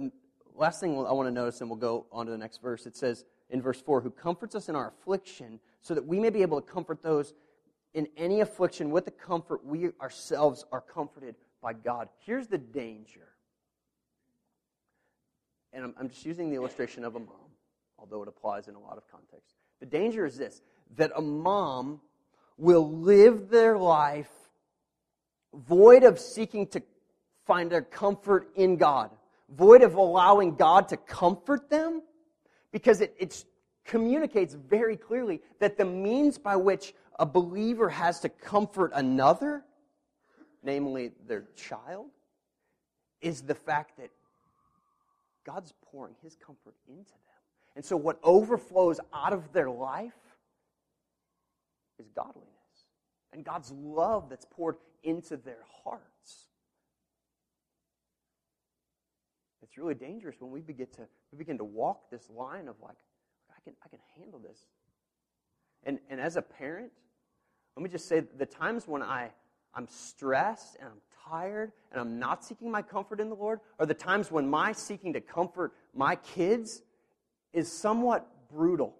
last 0.55 0.79
thing 0.79 0.97
I 0.97 1.11
want 1.11 1.27
to 1.27 1.33
notice, 1.33 1.59
and 1.59 1.69
we'll 1.69 1.79
go 1.79 2.05
on 2.09 2.25
to 2.25 2.31
the 2.31 2.37
next 2.37 2.61
verse. 2.61 2.85
It 2.85 2.95
says 2.95 3.25
in 3.49 3.61
verse 3.61 3.81
4 3.81 3.99
Who 3.99 4.11
comforts 4.11 4.55
us 4.55 4.69
in 4.69 4.77
our 4.77 4.87
affliction, 4.87 5.59
so 5.81 5.93
that 5.93 6.07
we 6.07 6.21
may 6.21 6.29
be 6.29 6.41
able 6.41 6.61
to 6.61 6.65
comfort 6.65 7.03
those 7.03 7.33
in 7.93 8.07
any 8.15 8.39
affliction 8.39 8.91
with 8.91 9.03
the 9.03 9.11
comfort 9.11 9.65
we 9.65 9.89
ourselves 9.99 10.63
are 10.71 10.79
comforted 10.79 11.35
by 11.67 11.73
God. 11.73 12.07
Here's 12.25 12.47
the 12.47 12.57
danger. 12.57 13.27
And 15.73 15.83
I'm, 15.83 15.93
I'm 15.99 16.07
just 16.07 16.25
using 16.25 16.49
the 16.49 16.55
illustration 16.55 17.03
of 17.03 17.17
a 17.17 17.19
mom, 17.19 17.51
although 17.99 18.23
it 18.23 18.29
applies 18.29 18.69
in 18.69 18.75
a 18.75 18.79
lot 18.79 18.95
of 18.95 19.05
contexts. 19.11 19.53
The 19.81 19.85
danger 19.85 20.25
is 20.25 20.37
this 20.37 20.61
that 20.95 21.11
a 21.13 21.21
mom 21.21 21.99
will 22.57 22.89
live 22.89 23.49
their 23.49 23.77
life 23.77 24.31
void 25.53 26.05
of 26.05 26.19
seeking 26.19 26.67
to 26.67 26.81
find 27.45 27.69
their 27.69 27.81
comfort 27.81 28.47
in 28.55 28.77
God, 28.77 29.11
void 29.49 29.81
of 29.81 29.95
allowing 29.95 30.55
God 30.55 30.87
to 30.87 30.95
comfort 30.95 31.69
them, 31.69 32.01
because 32.71 33.01
it 33.01 33.13
it's, 33.19 33.43
communicates 33.83 34.53
very 34.53 34.95
clearly 34.95 35.41
that 35.59 35.77
the 35.77 35.83
means 35.83 36.37
by 36.37 36.55
which 36.55 36.93
a 37.19 37.25
believer 37.25 37.89
has 37.89 38.21
to 38.21 38.29
comfort 38.29 38.93
another 38.95 39.65
namely 40.63 41.11
their 41.27 41.45
child, 41.55 42.07
is 43.21 43.41
the 43.41 43.55
fact 43.55 43.97
that 43.97 44.09
God's 45.45 45.73
pouring 45.89 46.15
his 46.21 46.35
comfort 46.35 46.75
into 46.87 47.11
them. 47.11 47.41
And 47.75 47.85
so 47.85 47.95
what 47.95 48.19
overflows 48.23 48.99
out 49.13 49.33
of 49.33 49.53
their 49.53 49.69
life 49.69 50.13
is 51.99 52.09
godliness 52.09 52.47
and 53.33 53.43
God's 53.43 53.71
love 53.71 54.29
that's 54.29 54.45
poured 54.49 54.75
into 55.03 55.37
their 55.37 55.63
hearts. 55.83 56.49
It's 59.61 59.77
really 59.77 59.95
dangerous 59.95 60.35
when 60.39 60.51
we 60.51 60.61
begin 60.61 60.87
to 60.95 61.07
we 61.31 61.37
begin 61.37 61.57
to 61.57 61.63
walk 61.63 62.09
this 62.09 62.29
line 62.29 62.67
of 62.67 62.75
like, 62.81 62.97
I 63.51 63.59
can 63.63 63.73
I 63.85 63.89
can 63.89 63.99
handle 64.17 64.39
this. 64.39 64.65
And 65.83 65.99
and 66.09 66.19
as 66.19 66.35
a 66.35 66.41
parent, 66.41 66.91
let 67.75 67.83
me 67.83 67.89
just 67.89 68.07
say 68.07 68.21
the 68.21 68.45
times 68.45 68.87
when 68.87 69.03
I 69.03 69.31
I'm 69.77 69.87
stressed 69.87 70.75
and 70.79 70.89
I'm 70.89 71.29
tired 71.29 71.71
and 71.91 72.01
I'm 72.01 72.17
not 72.17 72.43
seeking 72.43 72.71
my 72.71 72.81
comfort 72.81 73.19
in 73.19 73.29
the 73.29 73.35
Lord 73.35 73.59
are 73.79 73.85
the 73.85 73.93
times 73.93 74.31
when 74.31 74.49
my 74.49 74.71
seeking 74.71 75.13
to 75.13 75.21
comfort 75.21 75.71
my 75.93 76.15
kids 76.15 76.81
is 77.53 77.71
somewhat 77.71 78.27
brutal. 78.51 78.95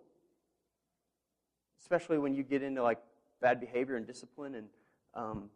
Especially 1.81 2.19
when 2.19 2.35
you 2.35 2.43
get 2.43 2.61
into 2.61 2.83
like 2.83 2.99
bad 3.41 3.59
behavior 3.59 3.95
and 3.95 4.05
discipline 4.05 4.53
and 4.53 4.67
um, 5.15 5.49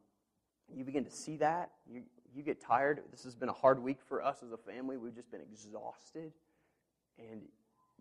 you 0.76 0.84
begin 0.84 1.06
to 1.06 1.12
see 1.12 1.38
that. 1.38 1.70
You, 1.88 2.02
you 2.34 2.42
get 2.42 2.60
tired. 2.60 3.02
This 3.12 3.24
has 3.24 3.36
been 3.36 3.50
a 3.50 3.54
hard 3.54 3.82
week 3.84 4.00
for 4.08 4.24
us 4.24 4.42
as 4.44 4.52
a 4.52 4.58
family. 4.58 4.98
We've 4.98 5.16
just 5.16 5.30
been 5.30 5.42
exhausted. 5.42 6.32
And 7.20 7.42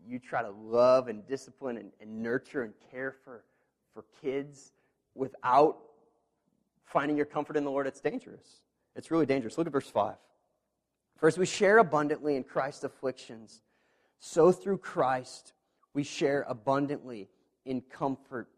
you 0.07 0.19
try 0.19 0.41
to 0.41 0.51
love 0.51 1.09
and 1.09 1.27
discipline 1.27 1.77
and, 1.77 1.91
and 2.01 2.23
nurture 2.23 2.63
and 2.63 2.73
care 2.91 3.15
for, 3.25 3.45
for 3.93 4.05
kids 4.23 4.73
without 5.15 5.77
finding 6.91 7.17
your 7.17 7.27
comfort 7.27 7.57
in 7.57 7.65
the 7.65 7.71
Lord, 7.71 7.87
it's 7.87 8.01
dangerous. 8.01 8.63
It's 8.97 9.11
really 9.11 9.27
dangerous. 9.27 9.57
Look 9.57 9.67
at 9.67 9.73
verse 9.73 9.89
5. 9.89 10.15
For 11.17 11.29
as 11.29 11.39
we 11.39 11.47
share 11.47 11.79
abundantly 11.79 12.37
in 12.37 12.45
Christ's 12.45 12.85
afflictions, 12.85 13.63
so 14.19 14.53
through 14.53 14.79
Christ 14.79 15.53
we 15.95 16.03
share 16.03 16.45
abundantly 16.49 17.29
in 17.65 17.81
comfort 17.83 18.49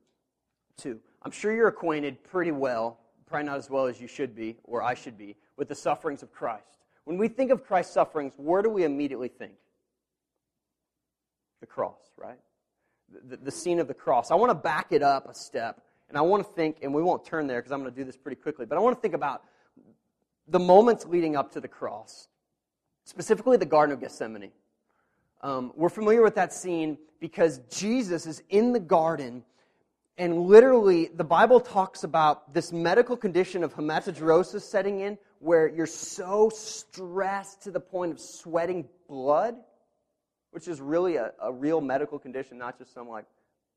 too. 0.76 0.98
I'm 1.22 1.30
sure 1.30 1.54
you're 1.54 1.68
acquainted 1.68 2.22
pretty 2.24 2.52
well, 2.52 2.98
probably 3.26 3.46
not 3.46 3.58
as 3.58 3.68
well 3.68 3.86
as 3.86 4.00
you 4.00 4.08
should 4.08 4.34
be, 4.34 4.56
or 4.64 4.82
I 4.82 4.94
should 4.94 5.18
be, 5.18 5.36
with 5.56 5.68
the 5.68 5.74
sufferings 5.74 6.22
of 6.22 6.32
Christ. 6.32 6.78
When 7.04 7.18
we 7.18 7.28
think 7.28 7.50
of 7.50 7.64
Christ's 7.64 7.94
sufferings, 7.94 8.34
where 8.36 8.62
do 8.62 8.70
we 8.70 8.84
immediately 8.84 9.28
think? 9.28 9.54
The 11.60 11.66
cross, 11.66 12.00
right? 12.16 12.38
The, 13.28 13.36
the 13.36 13.50
scene 13.50 13.78
of 13.78 13.88
the 13.88 13.94
cross. 13.94 14.30
I 14.30 14.34
want 14.36 14.50
to 14.50 14.54
back 14.54 14.88
it 14.90 15.02
up 15.02 15.28
a 15.28 15.34
step 15.34 15.82
and 16.12 16.18
I 16.18 16.20
want 16.20 16.46
to 16.46 16.52
think, 16.52 16.76
and 16.82 16.92
we 16.92 17.02
won't 17.02 17.24
turn 17.24 17.46
there 17.46 17.58
because 17.58 17.72
I'm 17.72 17.80
going 17.80 17.90
to 17.90 17.96
do 17.98 18.04
this 18.04 18.18
pretty 18.18 18.38
quickly, 18.38 18.66
but 18.66 18.76
I 18.76 18.82
want 18.82 18.94
to 18.94 19.00
think 19.00 19.14
about 19.14 19.44
the 20.46 20.58
moments 20.58 21.06
leading 21.06 21.36
up 21.36 21.52
to 21.52 21.60
the 21.60 21.68
cross, 21.68 22.28
specifically 23.04 23.56
the 23.56 23.64
Garden 23.64 23.94
of 23.94 24.00
Gethsemane. 24.00 24.50
Um, 25.40 25.72
we're 25.74 25.88
familiar 25.88 26.22
with 26.22 26.34
that 26.34 26.52
scene 26.52 26.98
because 27.18 27.60
Jesus 27.70 28.26
is 28.26 28.42
in 28.50 28.74
the 28.74 28.78
garden, 28.78 29.42
and 30.18 30.42
literally, 30.42 31.06
the 31.06 31.24
Bible 31.24 31.60
talks 31.60 32.04
about 32.04 32.52
this 32.52 32.72
medical 32.72 33.16
condition 33.16 33.64
of 33.64 33.74
hematidrosis 33.74 34.60
setting 34.60 35.00
in, 35.00 35.16
where 35.38 35.66
you're 35.66 35.86
so 35.86 36.50
stressed 36.50 37.62
to 37.62 37.70
the 37.70 37.80
point 37.80 38.12
of 38.12 38.20
sweating 38.20 38.86
blood, 39.08 39.56
which 40.50 40.68
is 40.68 40.78
really 40.78 41.16
a, 41.16 41.32
a 41.40 41.50
real 41.50 41.80
medical 41.80 42.18
condition, 42.18 42.58
not 42.58 42.76
just 42.76 42.92
some 42.92 43.08
like 43.08 43.24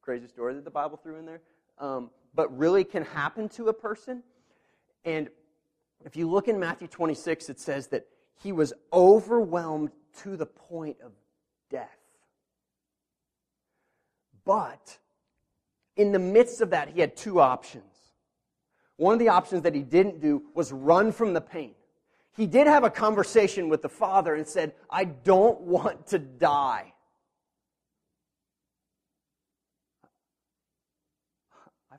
crazy 0.01 0.27
story 0.27 0.53
that 0.53 0.65
the 0.65 0.69
Bible 0.69 0.99
threw 1.01 1.15
in 1.15 1.25
there 1.25 1.39
um, 1.79 2.09
but 2.35 2.55
really 2.57 2.83
can 2.83 3.03
happen 3.03 3.49
to 3.49 3.69
a 3.69 3.73
person. 3.73 4.23
And 5.03 5.29
if 6.03 6.15
you 6.15 6.29
look 6.29 6.47
in 6.47 6.59
Matthew 6.59 6.87
26, 6.87 7.49
it 7.49 7.59
says 7.59 7.87
that 7.87 8.05
he 8.43 8.51
was 8.51 8.73
overwhelmed 8.91 9.91
to 10.23 10.35
the 10.35 10.45
point 10.45 10.97
of 11.03 11.11
death. 11.69 11.97
But 14.43 14.99
in 15.95 16.11
the 16.11 16.19
midst 16.19 16.61
of 16.61 16.71
that, 16.71 16.89
he 16.89 16.99
had 17.01 17.15
two 17.15 17.39
options. 17.39 17.83
One 18.97 19.13
of 19.13 19.19
the 19.19 19.29
options 19.29 19.63
that 19.63 19.73
he 19.73 19.81
didn't 19.81 20.21
do 20.21 20.43
was 20.53 20.71
run 20.71 21.11
from 21.11 21.33
the 21.33 21.41
pain. 21.41 21.73
He 22.35 22.47
did 22.47 22.67
have 22.67 22.83
a 22.83 22.89
conversation 22.89 23.69
with 23.69 23.81
the 23.81 23.89
Father 23.89 24.35
and 24.35 24.45
said, 24.45 24.73
I 24.89 25.05
don't 25.05 25.61
want 25.61 26.07
to 26.07 26.19
die. 26.19 26.93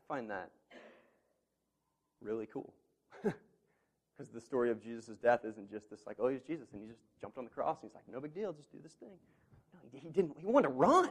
Find 0.08 0.30
that 0.30 0.50
really 2.20 2.46
cool. 2.46 2.72
Because 4.16 4.32
the 4.32 4.40
story 4.40 4.70
of 4.70 4.82
Jesus' 4.82 5.18
death 5.22 5.40
isn't 5.44 5.70
just 5.70 5.90
this, 5.90 6.06
like, 6.06 6.16
oh, 6.18 6.28
he's 6.28 6.40
Jesus, 6.40 6.68
and 6.72 6.80
he 6.80 6.88
just 6.88 7.00
jumped 7.20 7.36
on 7.36 7.44
the 7.44 7.50
cross, 7.50 7.76
and 7.82 7.90
he's 7.90 7.94
like, 7.94 8.04
no 8.10 8.18
big 8.18 8.34
deal, 8.34 8.50
just 8.50 8.72
do 8.72 8.78
this 8.82 8.94
thing. 8.94 9.10
No, 9.74 9.80
he 9.92 10.08
didn't. 10.08 10.38
He 10.38 10.46
wanted 10.46 10.68
to 10.68 10.72
run. 10.72 11.10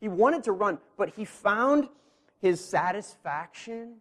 He 0.00 0.06
wanted 0.06 0.44
to 0.44 0.52
run, 0.52 0.78
but 0.96 1.10
he 1.10 1.24
found 1.24 1.88
his 2.40 2.64
satisfaction. 2.64 3.96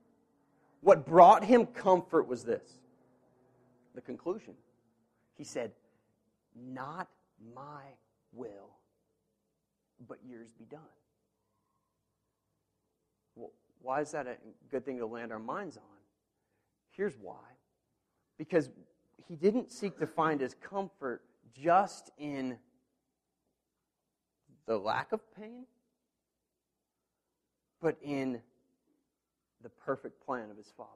What 0.82 1.08
brought 1.08 1.44
him 1.44 1.66
comfort 1.66 2.28
was 2.28 2.44
this 2.44 2.74
the 3.96 4.02
conclusion. 4.02 4.54
He 5.36 5.44
said, 5.44 5.72
Not 6.56 7.08
my 7.56 7.84
will, 8.32 8.70
but 10.08 10.20
yours 10.28 10.50
be 10.58 10.66
done. 10.66 10.82
Why 13.84 14.00
is 14.00 14.12
that 14.12 14.28
a 14.28 14.38
good 14.72 14.86
thing 14.86 14.98
to 15.00 15.06
land 15.06 15.32
our 15.34 15.40
minds 15.40 15.76
on? 15.78 15.84
Here's 16.92 17.16
why. 17.22 17.44
Because 18.38 18.70
he 19.28 19.36
didn't 19.36 19.72
seek 19.72 20.00
to 20.00 20.08
find 20.08 20.40
his 20.40 20.56
comfort 20.56 21.22
just 21.54 22.10
in 22.18 22.58
the 24.66 24.78
lack 24.78 25.12
of 25.12 25.20
pain, 25.36 25.66
but 27.82 27.98
in 28.02 28.42
the 29.62 29.70
perfect 29.70 30.26
plan 30.26 30.50
of 30.50 30.56
his 30.56 30.72
Father, 30.78 30.90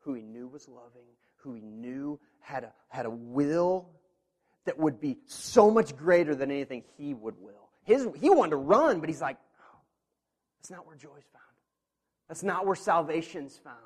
who 0.00 0.14
he 0.14 0.22
knew 0.22 0.48
was 0.48 0.68
loving, 0.68 1.06
who 1.36 1.52
he 1.52 1.60
knew 1.60 2.18
had 2.40 2.64
a, 2.64 2.72
had 2.88 3.04
a 3.04 3.10
will 3.10 3.90
that 4.64 4.78
would 4.78 5.00
be 5.00 5.18
so 5.26 5.70
much 5.70 5.94
greater 5.94 6.34
than 6.34 6.50
anything 6.50 6.82
he 6.96 7.12
would 7.12 7.34
will. 7.38 7.68
His, 7.84 8.08
he 8.18 8.30
wanted 8.30 8.50
to 8.50 8.56
run, 8.56 9.00
but 9.00 9.10
he's 9.10 9.20
like, 9.20 9.36
that's 10.60 10.70
not 10.70 10.86
where 10.86 10.96
joy 10.96 11.16
is 11.18 11.24
found. 11.32 11.44
That's 12.28 12.42
not 12.42 12.66
where 12.66 12.76
salvation's 12.76 13.56
found. 13.56 13.76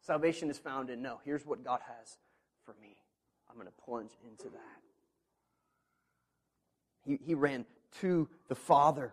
Salvation 0.00 0.48
is 0.48 0.58
found 0.58 0.88
in 0.88 1.02
no, 1.02 1.20
here's 1.22 1.44
what 1.44 1.62
God 1.62 1.80
has 1.86 2.16
for 2.64 2.74
me. 2.80 2.96
I'm 3.48 3.56
going 3.56 3.66
to 3.66 3.84
plunge 3.84 4.12
into 4.26 4.44
that. 4.44 4.80
He, 7.04 7.18
he 7.22 7.34
ran 7.34 7.66
to 8.00 8.26
the 8.48 8.54
Father. 8.54 9.12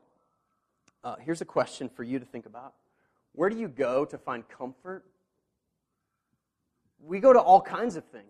Uh, 1.04 1.15
here's 1.20 1.41
a 1.41 1.46
question 1.46 1.89
for 1.89 2.04
you 2.04 2.17
to 2.17 2.26
think 2.26 2.46
about 2.46 2.74
Where 3.34 3.50
do 3.50 3.58
you 3.58 3.67
go 3.67 4.06
to 4.06 4.17
find 4.17 4.48
comfort? 4.48 5.04
We 7.04 7.20
go 7.20 7.34
to 7.34 7.39
all 7.39 7.62
kinds 7.62 7.98
of 7.98 8.06
things, 8.06 8.26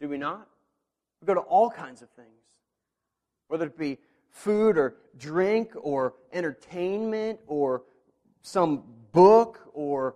do 0.00 0.08
we 0.08 0.16
not? 0.16 0.48
We 1.20 1.26
go 1.26 1.34
to 1.34 1.40
all 1.40 1.70
kinds 1.70 2.00
of 2.00 2.08
things, 2.10 2.28
whether 3.48 3.66
it 3.66 3.76
be 3.76 3.98
food 4.30 4.78
or 4.78 4.96
drink 5.18 5.72
or 5.80 6.14
entertainment 6.32 7.40
or 7.46 7.82
some 8.42 8.82
book 9.12 9.60
or 9.74 10.14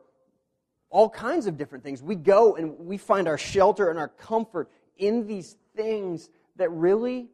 all 0.90 1.08
kinds 1.08 1.46
of 1.46 1.56
different 1.56 1.82
things. 1.82 2.02
We 2.02 2.14
go 2.14 2.56
and 2.56 2.78
we 2.78 2.96
find 2.96 3.26
our 3.26 3.38
shelter 3.38 3.90
and 3.90 3.98
our 3.98 4.08
comfort 4.08 4.70
in 4.96 5.26
these 5.26 5.56
things 5.76 6.30
that 6.56 6.70
really. 6.70 7.28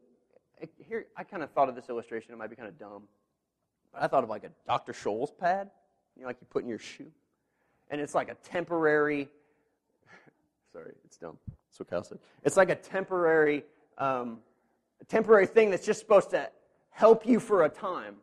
Here, 0.89 1.07
I 1.17 1.25
kind 1.25 1.43
of 1.43 1.51
thought 1.53 1.69
of 1.69 1.75
this 1.75 1.89
illustration. 1.89 2.33
It 2.33 2.39
might 2.39 2.51
be 2.51 2.57
kind 2.57 2.69
of 2.69 2.79
dumb. 2.79 3.05
But 3.93 4.03
I 4.03 4.07
thought 4.09 4.25
of 4.25 4.31
like 4.31 4.45
a 4.45 4.51
Dr. 4.67 4.93
Scholl's 4.93 5.31
pad, 5.31 5.71
you 6.17 6.23
know, 6.23 6.29
like 6.29 6.37
you 6.41 6.47
put 6.51 6.63
in 6.63 6.69
your 6.69 6.79
shoe. 6.79 7.11
And 7.91 8.01
it's 8.01 8.15
like 8.15 8.31
a 8.31 8.35
temporary. 8.35 9.29
Sorry, 10.73 10.93
it's 11.05 11.17
dumb. 11.17 11.39
That's 11.69 11.79
what 11.79 11.91
Kyle 11.91 12.05
said. 12.05 12.19
It's 12.45 12.57
like 12.57 12.71
a 12.71 12.75
temporary, 12.75 13.65
um, 13.99 14.39
a 15.01 15.05
temporary 15.05 15.47
thing 15.47 15.71
that's 15.71 15.87
just 15.87 16.01
supposed 16.01 16.31
to 16.31 16.51
help 16.91 17.27
you 17.27 17.41
for 17.41 17.65
a 17.65 17.69
time. 17.69 18.17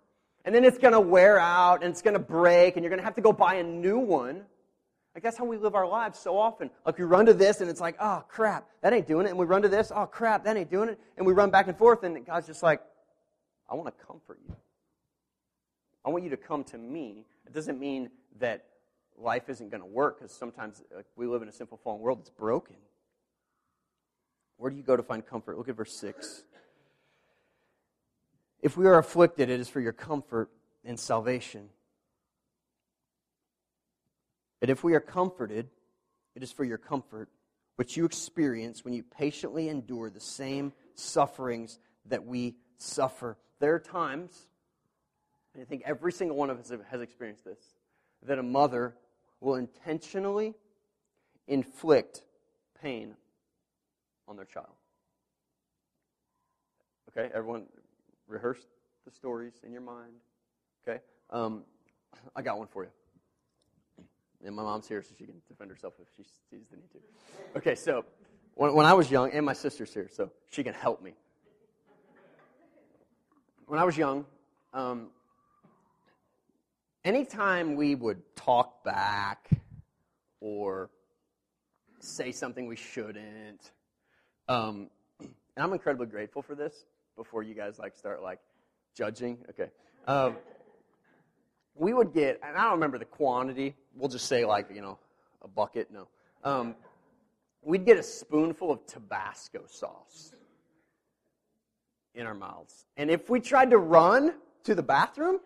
And 0.45 0.55
then 0.55 0.63
it's 0.63 0.77
going 0.77 0.93
to 0.93 0.99
wear 0.99 1.39
out 1.39 1.83
and 1.83 1.91
it's 1.91 2.01
going 2.01 2.13
to 2.13 2.19
break 2.19 2.75
and 2.75 2.83
you're 2.83 2.89
going 2.89 2.99
to 2.99 3.05
have 3.05 3.15
to 3.15 3.21
go 3.21 3.33
buy 3.33 3.55
a 3.55 3.63
new 3.63 3.99
one. 3.99 4.43
Like 5.13 5.23
that's 5.23 5.37
how 5.37 5.45
we 5.45 5.57
live 5.57 5.75
our 5.75 5.87
lives 5.87 6.19
so 6.19 6.37
often. 6.37 6.69
Like 6.85 6.97
we 6.97 7.03
run 7.03 7.25
to 7.25 7.33
this 7.33 7.59
and 7.59 7.69
it's 7.69 7.81
like, 7.81 7.95
oh 7.99 8.23
crap, 8.29 8.67
that 8.81 8.93
ain't 8.93 9.07
doing 9.07 9.25
it. 9.25 9.29
And 9.29 9.37
we 9.37 9.45
run 9.45 9.63
to 9.63 9.67
this, 9.67 9.91
oh 9.93 10.05
crap, 10.05 10.45
that 10.45 10.55
ain't 10.55 10.69
doing 10.69 10.89
it. 10.89 10.99
And 11.17 11.25
we 11.25 11.33
run 11.33 11.49
back 11.49 11.67
and 11.67 11.77
forth 11.77 12.03
and 12.03 12.25
God's 12.25 12.47
just 12.47 12.63
like, 12.63 12.81
I 13.69 13.75
want 13.75 13.87
to 13.87 14.05
comfort 14.05 14.39
you. 14.47 14.55
I 16.05 16.09
want 16.09 16.23
you 16.23 16.29
to 16.29 16.37
come 16.37 16.63
to 16.65 16.77
me. 16.77 17.25
It 17.45 17.53
doesn't 17.53 17.79
mean 17.79 18.09
that 18.39 18.65
life 19.17 19.49
isn't 19.49 19.69
going 19.69 19.81
to 19.81 19.87
work 19.87 20.19
because 20.19 20.33
sometimes 20.33 20.81
like, 20.95 21.05
we 21.15 21.27
live 21.27 21.41
in 21.41 21.49
a 21.49 21.51
simple 21.51 21.79
fallen 21.83 21.99
world 21.99 22.19
that's 22.19 22.29
broken. 22.29 22.75
Where 24.57 24.71
do 24.71 24.77
you 24.77 24.83
go 24.83 24.95
to 24.95 25.03
find 25.03 25.25
comfort? 25.25 25.57
Look 25.57 25.67
at 25.67 25.75
verse 25.75 25.99
6. 25.99 26.43
If 28.67 28.75
we 28.75 28.85
are 28.85 28.97
afflicted, 28.97 29.49
it 29.49 29.61
is 29.61 29.69
for 29.69 29.79
your 29.79 29.93
comfort 29.93 30.49
and 30.83 30.99
salvation. 30.99 31.69
And 34.61 34.69
if 34.69 34.83
we 34.83 34.93
are 34.93 34.99
comforted, 34.99 35.69
it 36.35 36.43
is 36.43 36.51
for 36.51 36.65
your 36.65 36.77
comfort, 36.77 37.29
which 37.77 37.95
you 37.95 38.03
experience 38.03 38.83
when 38.83 38.93
you 38.93 39.03
patiently 39.03 39.69
endure 39.69 40.09
the 40.09 40.19
same 40.19 40.73
sufferings 40.95 41.79
that 42.07 42.25
we 42.25 42.57
suffer. 42.77 43.37
There 43.61 43.73
are 43.73 43.79
times, 43.79 44.47
and 45.53 45.63
I 45.63 45.65
think 45.65 45.83
every 45.85 46.11
single 46.11 46.35
one 46.35 46.49
of 46.49 46.59
us 46.59 46.69
has 46.91 46.99
experienced 46.99 47.45
this, 47.45 47.77
that 48.23 48.37
a 48.37 48.43
mother 48.43 48.95
will 49.39 49.55
intentionally 49.55 50.55
inflict 51.47 52.21
pain 52.81 53.15
on 54.27 54.35
their 54.35 54.43
child. 54.43 54.75
Okay, 57.17 57.31
everyone 57.33 57.67
rehearse 58.27 58.65
the 59.05 59.11
stories 59.11 59.53
in 59.63 59.71
your 59.71 59.81
mind. 59.81 60.13
Okay, 60.87 60.99
um, 61.29 61.63
I 62.35 62.41
got 62.41 62.57
one 62.57 62.67
for 62.67 62.83
you. 62.83 62.89
And 64.45 64.55
my 64.55 64.63
mom's 64.63 64.87
here, 64.87 65.01
so 65.01 65.09
she 65.17 65.25
can 65.25 65.41
defend 65.47 65.71
herself 65.71 65.95
if 65.99 66.07
she 66.15 66.23
sees 66.49 66.67
the 66.69 66.77
need 66.77 66.91
to. 66.91 66.99
Okay, 67.57 67.73
so 67.73 68.05
when, 68.53 68.73
when 68.73 68.85
I 68.85 68.93
was 68.93 69.09
young, 69.09 69.31
and 69.31 69.45
my 69.45 69.53
sister's 69.53 69.93
here, 69.93 70.07
so 70.11 70.29
she 70.51 70.63
can 70.63 70.73
help 70.73 71.01
me. 71.01 71.13
When 73.65 73.79
I 73.79 73.83
was 73.83 73.97
young, 73.97 74.25
um, 74.73 75.07
anytime 77.03 77.75
we 77.75 77.95
would 77.95 78.21
talk 78.35 78.83
back 78.83 79.49
or 80.39 80.89
say 81.99 82.31
something 82.31 82.67
we 82.67 82.75
shouldn't, 82.75 83.71
um, 84.47 84.89
and 85.19 85.29
I'm 85.57 85.73
incredibly 85.73 86.07
grateful 86.07 86.41
for 86.41 86.53
this. 86.53 86.85
Before 87.17 87.43
you 87.43 87.55
guys 87.55 87.79
like 87.79 87.95
start 87.95 88.21
like 88.21 88.39
judging, 88.95 89.39
okay. 89.49 89.71
Um, 90.07 90.37
we 91.75 91.93
would 91.93 92.13
get, 92.13 92.39
and 92.43 92.55
I 92.55 92.63
don't 92.65 92.73
remember 92.73 92.97
the 92.97 93.05
quantity. 93.05 93.75
We'll 93.95 94.09
just 94.09 94.27
say 94.27 94.45
like 94.45 94.67
you 94.73 94.81
know 94.81 94.99
a 95.41 95.47
bucket. 95.47 95.89
No, 95.91 96.07
um, 96.43 96.75
we'd 97.63 97.85
get 97.85 97.97
a 97.97 98.03
spoonful 98.03 98.71
of 98.71 98.85
Tabasco 98.85 99.63
sauce 99.67 100.31
in 102.13 102.27
our 102.27 102.35
mouths, 102.35 102.85
and 102.97 103.09
if 103.09 103.29
we 103.29 103.39
tried 103.39 103.71
to 103.71 103.79
run 103.79 104.35
to 104.63 104.75
the 104.75 104.83
bathroom, 104.83 105.39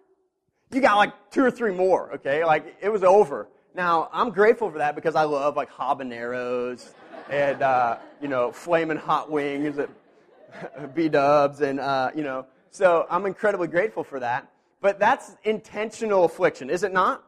you 0.72 0.82
got 0.82 0.98
like 0.98 1.32
two 1.32 1.44
or 1.44 1.52
three 1.52 1.74
more. 1.74 2.14
Okay, 2.16 2.44
like 2.44 2.76
it 2.82 2.90
was 2.90 3.04
over. 3.04 3.48
Now 3.74 4.10
I'm 4.12 4.32
grateful 4.32 4.70
for 4.70 4.80
that 4.80 4.96
because 4.96 5.16
I 5.16 5.24
love 5.24 5.56
like 5.56 5.72
habaneros 5.72 6.94
and 7.30 7.62
uh, 7.62 7.98
you 8.22 8.28
know 8.28 8.52
flaming 8.52 8.98
hot 8.98 9.32
wings 9.32 9.80
at 9.80 9.90
B 10.96 11.10
Dubs, 11.10 11.62
and 11.62 11.80
uh, 11.80 12.12
you 12.16 12.24
know. 12.24 12.46
So 12.70 13.06
I'm 13.10 13.26
incredibly 13.26 13.68
grateful 13.68 14.04
for 14.04 14.20
that. 14.22 14.50
But 14.82 14.98
that's 14.98 15.36
intentional 15.44 16.26
affliction, 16.26 16.70
is 16.70 16.84
it 16.84 16.92
not? 16.92 17.24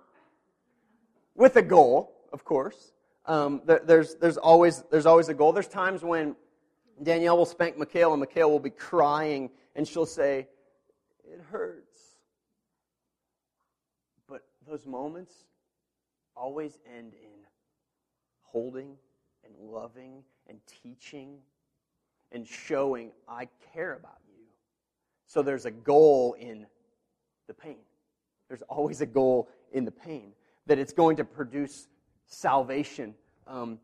With 1.35 1.55
a 1.55 1.61
goal, 1.61 2.15
of 2.33 2.43
course. 2.43 2.91
Um, 3.25 3.61
there, 3.65 3.81
there's, 3.85 4.15
there's, 4.15 4.37
always, 4.37 4.83
there's 4.91 5.05
always 5.05 5.29
a 5.29 5.33
goal. 5.33 5.53
There's 5.53 5.67
times 5.67 6.03
when 6.03 6.35
Danielle 7.01 7.37
will 7.37 7.45
spank 7.45 7.77
Mikhail, 7.77 8.11
and 8.11 8.19
Mikhail 8.19 8.49
will 8.49 8.59
be 8.59 8.71
crying, 8.71 9.51
and 9.75 9.87
she'll 9.87 10.07
say, 10.07 10.47
It 11.23 11.39
hurts. 11.51 11.99
But 14.27 14.41
those 14.67 14.85
moments 14.85 15.33
always 16.35 16.79
end 16.97 17.13
in 17.13 17.29
holding 18.41 18.95
and 19.45 19.53
loving 19.71 20.23
and 20.49 20.59
teaching 20.81 21.37
and 22.33 22.47
showing 22.47 23.11
I 23.27 23.47
care 23.73 23.93
about 23.93 24.17
you. 24.27 24.43
So 25.27 25.41
there's 25.41 25.65
a 25.65 25.71
goal 25.71 26.35
in 26.39 26.65
the 27.47 27.53
pain. 27.53 27.77
There's 28.47 28.63
always 28.63 29.01
a 29.01 29.05
goal 29.05 29.49
in 29.71 29.85
the 29.85 29.91
pain 29.91 30.33
that 30.67 30.79
it's 30.79 30.93
going 30.93 31.17
to 31.17 31.23
produce 31.23 31.87
salvation. 32.27 33.15
Um, 33.47 33.79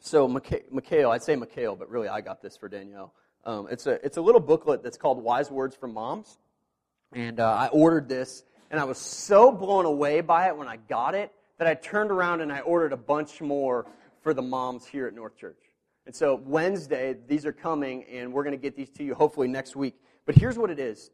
so, 0.00 0.28
Mikhail, 0.28 1.10
I'd 1.10 1.22
say 1.22 1.36
Mikhail, 1.36 1.74
but 1.74 1.90
really 1.90 2.08
I 2.08 2.20
got 2.20 2.42
this 2.42 2.56
for 2.56 2.68
Danielle. 2.68 3.12
Um, 3.44 3.68
it's, 3.70 3.86
a, 3.86 4.04
it's 4.04 4.16
a 4.16 4.20
little 4.20 4.40
booklet 4.40 4.82
that's 4.82 4.96
called 4.96 5.22
Wise 5.22 5.50
Words 5.50 5.74
from 5.76 5.94
Moms. 5.94 6.38
And 7.12 7.40
uh, 7.40 7.48
I 7.48 7.68
ordered 7.68 8.08
this, 8.08 8.44
and 8.70 8.80
I 8.80 8.84
was 8.84 8.98
so 8.98 9.52
blown 9.52 9.84
away 9.84 10.20
by 10.20 10.48
it 10.48 10.56
when 10.56 10.68
I 10.68 10.76
got 10.76 11.14
it 11.14 11.32
that 11.58 11.66
I 11.66 11.74
turned 11.74 12.10
around 12.10 12.40
and 12.40 12.52
I 12.52 12.60
ordered 12.60 12.92
a 12.92 12.96
bunch 12.96 13.40
more 13.40 13.86
for 14.22 14.34
the 14.34 14.42
moms 14.42 14.86
here 14.86 15.06
at 15.06 15.14
North 15.14 15.36
Church. 15.36 15.58
And 16.06 16.14
so 16.14 16.40
Wednesday, 16.44 17.16
these 17.26 17.44
are 17.44 17.52
coming, 17.52 18.04
and 18.04 18.32
we're 18.32 18.44
going 18.44 18.56
to 18.56 18.62
get 18.62 18.76
these 18.76 18.90
to 18.90 19.04
you 19.04 19.14
hopefully 19.14 19.48
next 19.48 19.74
week. 19.74 19.94
But 20.24 20.36
here's 20.36 20.56
what 20.56 20.70
it 20.70 20.78
is 20.78 21.10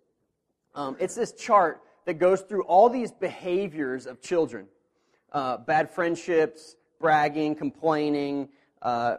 um, 0.75 0.97
it's 1.01 1.15
this 1.15 1.33
chart 1.33 1.83
that 2.05 2.15
goes 2.15 2.43
through 2.43 2.63
all 2.65 2.89
these 2.89 3.11
behaviors 3.11 4.07
of 4.07 4.21
children 4.21 4.67
uh, 5.33 5.57
bad 5.57 5.91
friendships, 5.91 6.77
bragging, 7.01 7.55
complaining, 7.55 8.49
uh, 8.83 9.17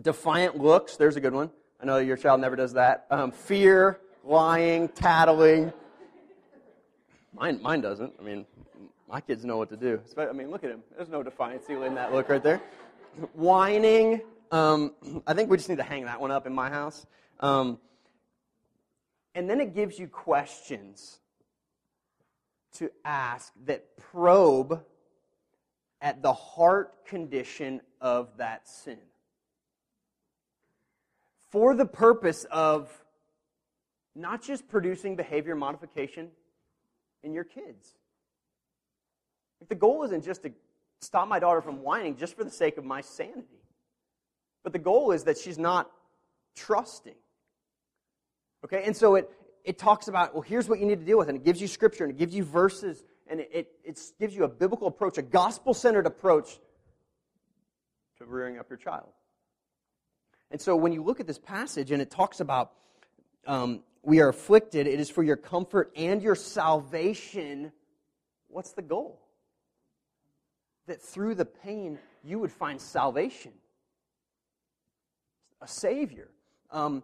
defiant 0.00 0.58
looks. 0.58 0.96
There's 0.96 1.16
a 1.16 1.20
good 1.20 1.32
one. 1.32 1.50
I 1.80 1.86
know 1.86 1.98
your 1.98 2.16
child 2.16 2.40
never 2.40 2.56
does 2.56 2.74
that. 2.74 3.06
Um, 3.10 3.30
fear, 3.30 4.00
lying, 4.22 4.88
tattling. 4.88 5.72
Mine, 7.32 7.60
mine 7.62 7.80
doesn't. 7.80 8.12
I 8.18 8.22
mean, 8.22 8.46
my 9.08 9.20
kids 9.20 9.44
know 9.44 9.56
what 9.56 9.70
to 9.70 9.76
do. 9.76 10.00
I 10.16 10.32
mean, 10.32 10.50
look 10.50 10.62
at 10.62 10.70
him. 10.70 10.82
There's 10.96 11.08
no 11.08 11.22
defiance 11.22 11.68
in 11.68 11.94
that 11.94 12.12
look 12.12 12.28
right 12.28 12.42
there. 12.42 12.60
Whining, 13.32 14.20
um, 14.54 14.94
I 15.26 15.34
think 15.34 15.50
we 15.50 15.56
just 15.56 15.68
need 15.68 15.78
to 15.78 15.82
hang 15.82 16.04
that 16.04 16.20
one 16.20 16.30
up 16.30 16.46
in 16.46 16.54
my 16.54 16.70
house. 16.70 17.04
Um, 17.40 17.78
and 19.34 19.50
then 19.50 19.60
it 19.60 19.74
gives 19.74 19.98
you 19.98 20.06
questions 20.06 21.18
to 22.74 22.88
ask 23.04 23.52
that 23.66 23.96
probe 23.96 24.84
at 26.00 26.22
the 26.22 26.32
heart 26.32 27.04
condition 27.04 27.80
of 28.00 28.28
that 28.36 28.68
sin 28.68 28.98
for 31.50 31.74
the 31.74 31.86
purpose 31.86 32.44
of 32.44 32.88
not 34.14 34.40
just 34.40 34.68
producing 34.68 35.16
behavior 35.16 35.56
modification 35.56 36.28
in 37.24 37.32
your 37.32 37.44
kids. 37.44 37.94
Like 39.60 39.68
the 39.68 39.74
goal 39.74 40.04
isn't 40.04 40.24
just 40.24 40.44
to 40.44 40.52
stop 41.00 41.26
my 41.26 41.40
daughter 41.40 41.60
from 41.60 41.82
whining 41.82 42.16
just 42.16 42.36
for 42.36 42.44
the 42.44 42.50
sake 42.50 42.76
of 42.76 42.84
my 42.84 43.00
sanity, 43.00 43.63
but 44.64 44.72
the 44.72 44.78
goal 44.80 45.12
is 45.12 45.24
that 45.24 45.38
she's 45.38 45.58
not 45.58 45.88
trusting. 46.56 47.14
Okay, 48.64 48.82
and 48.84 48.96
so 48.96 49.14
it, 49.14 49.30
it 49.62 49.78
talks 49.78 50.08
about, 50.08 50.34
well, 50.34 50.42
here's 50.42 50.68
what 50.68 50.80
you 50.80 50.86
need 50.86 50.98
to 50.98 51.04
deal 51.04 51.18
with, 51.18 51.28
and 51.28 51.36
it 51.36 51.44
gives 51.44 51.60
you 51.60 51.68
scripture, 51.68 52.02
and 52.02 52.12
it 52.12 52.16
gives 52.16 52.34
you 52.34 52.42
verses, 52.42 53.04
and 53.28 53.40
it, 53.40 53.50
it, 53.52 53.68
it 53.84 54.00
gives 54.18 54.34
you 54.34 54.44
a 54.44 54.48
biblical 54.48 54.88
approach, 54.88 55.18
a 55.18 55.22
gospel 55.22 55.74
centered 55.74 56.06
approach 56.06 56.58
to 58.18 58.24
rearing 58.24 58.58
up 58.58 58.68
your 58.68 58.78
child. 58.78 59.10
And 60.50 60.60
so 60.60 60.76
when 60.76 60.92
you 60.92 61.02
look 61.02 61.20
at 61.20 61.26
this 61.26 61.38
passage 61.38 61.90
and 61.90 62.00
it 62.00 62.10
talks 62.10 62.40
about 62.40 62.72
um, 63.46 63.82
we 64.02 64.20
are 64.20 64.28
afflicted, 64.28 64.86
it 64.86 65.00
is 65.00 65.10
for 65.10 65.22
your 65.22 65.36
comfort 65.36 65.92
and 65.96 66.22
your 66.22 66.36
salvation. 66.36 67.72
What's 68.48 68.72
the 68.72 68.82
goal? 68.82 69.20
That 70.86 71.02
through 71.02 71.34
the 71.34 71.44
pain 71.44 71.98
you 72.22 72.38
would 72.38 72.52
find 72.52 72.80
salvation, 72.80 73.52
a 75.60 75.68
Savior. 75.68 76.30
Um, 76.70 77.02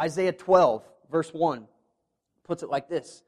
Isaiah 0.00 0.32
12, 0.32 0.82
verse 1.10 1.30
1, 1.32 1.66
puts 2.44 2.62
it 2.62 2.70
like 2.70 2.88
this 2.88 3.22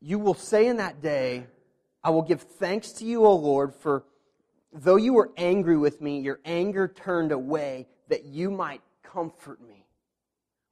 You 0.00 0.18
will 0.18 0.34
say 0.34 0.66
in 0.66 0.78
that 0.78 1.02
day, 1.02 1.46
I 2.02 2.10
will 2.10 2.22
give 2.22 2.42
thanks 2.42 2.92
to 2.92 3.04
you, 3.04 3.24
O 3.24 3.34
Lord, 3.34 3.74
for 3.74 4.04
though 4.72 4.96
you 4.96 5.12
were 5.12 5.30
angry 5.36 5.76
with 5.76 6.00
me, 6.00 6.20
your 6.20 6.40
anger 6.44 6.88
turned 6.88 7.32
away 7.32 7.86
that 8.08 8.24
you 8.24 8.50
might 8.50 8.82
comfort 9.02 9.60
me. 9.60 9.86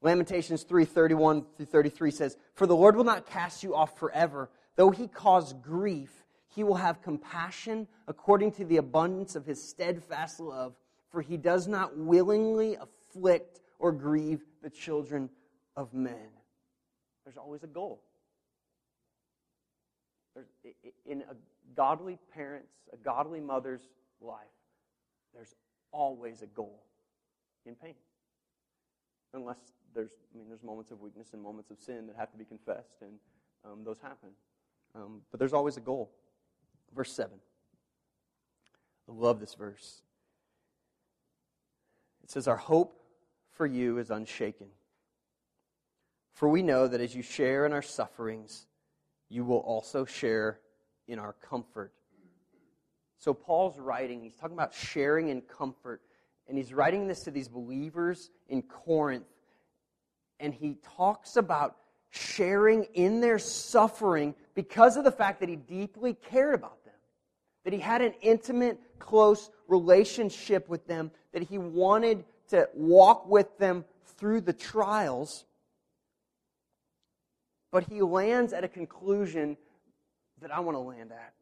Lamentations 0.02 0.62
3 0.62 0.84
31 0.84 1.44
through 1.56 1.66
33 1.66 2.10
says, 2.10 2.36
For 2.54 2.66
the 2.66 2.74
Lord 2.74 2.96
will 2.96 3.04
not 3.04 3.26
cast 3.26 3.62
you 3.62 3.74
off 3.74 3.98
forever. 3.98 4.50
Though 4.76 4.90
he 4.90 5.08
cause 5.08 5.52
grief, 5.52 6.24
he 6.48 6.64
will 6.64 6.76
have 6.76 7.02
compassion 7.02 7.86
according 8.08 8.52
to 8.52 8.64
the 8.64 8.78
abundance 8.78 9.36
of 9.36 9.44
his 9.44 9.62
steadfast 9.62 10.40
love, 10.40 10.74
for 11.10 11.20
he 11.20 11.36
does 11.36 11.66
not 11.66 11.96
willingly 11.96 12.76
afflict 12.76 13.60
or 13.78 13.92
grieve 13.92 14.42
the 14.62 14.70
children 14.70 15.28
of 15.76 15.92
men. 15.92 16.28
There's 17.24 17.36
always 17.36 17.62
a 17.62 17.66
goal. 17.66 18.02
There's, 20.34 20.48
in 21.06 21.22
a 21.22 21.34
godly 21.74 22.18
parent's, 22.32 22.72
a 22.92 22.96
godly 22.96 23.40
mother's 23.40 23.82
life, 24.20 24.38
there's 25.34 25.54
always 25.92 26.42
a 26.42 26.46
goal 26.46 26.82
in 27.66 27.74
pain. 27.74 27.94
Unless 29.34 29.58
there's, 29.94 30.10
I 30.34 30.38
mean, 30.38 30.48
there's 30.48 30.62
moments 30.62 30.90
of 30.90 31.00
weakness 31.00 31.28
and 31.32 31.42
moments 31.42 31.70
of 31.70 31.78
sin 31.78 32.06
that 32.06 32.16
have 32.16 32.30
to 32.32 32.38
be 32.38 32.44
confessed, 32.44 33.02
and 33.02 33.12
um, 33.64 33.84
those 33.84 33.98
happen. 33.98 34.30
Um, 34.94 35.22
but 35.30 35.38
there's 35.38 35.52
always 35.52 35.76
a 35.76 35.80
goal. 35.80 36.10
Verse 36.94 37.12
7. 37.12 37.32
I 39.08 39.12
love 39.12 39.40
this 39.40 39.54
verse. 39.54 40.02
It 42.30 42.34
says, 42.34 42.46
Our 42.46 42.56
hope 42.56 42.94
for 43.50 43.66
you 43.66 43.98
is 43.98 44.12
unshaken. 44.12 44.68
For 46.32 46.48
we 46.48 46.62
know 46.62 46.86
that 46.86 47.00
as 47.00 47.12
you 47.12 47.22
share 47.22 47.66
in 47.66 47.72
our 47.72 47.82
sufferings, 47.82 48.68
you 49.28 49.42
will 49.44 49.58
also 49.58 50.04
share 50.04 50.60
in 51.08 51.18
our 51.18 51.32
comfort. 51.32 51.92
So, 53.18 53.34
Paul's 53.34 53.80
writing, 53.80 54.22
he's 54.22 54.36
talking 54.36 54.54
about 54.54 54.72
sharing 54.72 55.30
in 55.30 55.40
comfort. 55.40 56.02
And 56.46 56.56
he's 56.56 56.72
writing 56.72 57.08
this 57.08 57.24
to 57.24 57.32
these 57.32 57.48
believers 57.48 58.30
in 58.48 58.62
Corinth 58.62 59.26
and 60.38 60.54
he 60.54 60.76
talks 60.96 61.36
about 61.36 61.76
sharing 62.10 62.84
in 62.94 63.20
their 63.20 63.40
suffering 63.40 64.36
because 64.54 64.96
of 64.96 65.02
the 65.02 65.12
fact 65.12 65.40
that 65.40 65.48
he 65.48 65.56
deeply 65.56 66.14
cared 66.14 66.54
about 66.54 66.84
them, 66.84 66.94
that 67.64 67.72
he 67.72 67.78
had 67.78 68.00
an 68.00 68.14
intimate, 68.22 68.78
close 69.00 69.50
relationship 69.70 70.68
with 70.68 70.86
them, 70.86 71.10
that 71.32 71.44
he 71.44 71.58
wanted 71.58 72.24
to 72.48 72.68
walk 72.74 73.28
with 73.28 73.56
them 73.58 73.84
through 74.18 74.42
the 74.42 74.52
trials. 74.52 75.44
But 77.70 77.84
he 77.84 78.02
lands 78.02 78.52
at 78.52 78.64
a 78.64 78.68
conclusion 78.68 79.56
that 80.42 80.52
I 80.52 80.60
want 80.60 80.74
to 80.74 80.80
land 80.80 81.12
at 81.12 81.32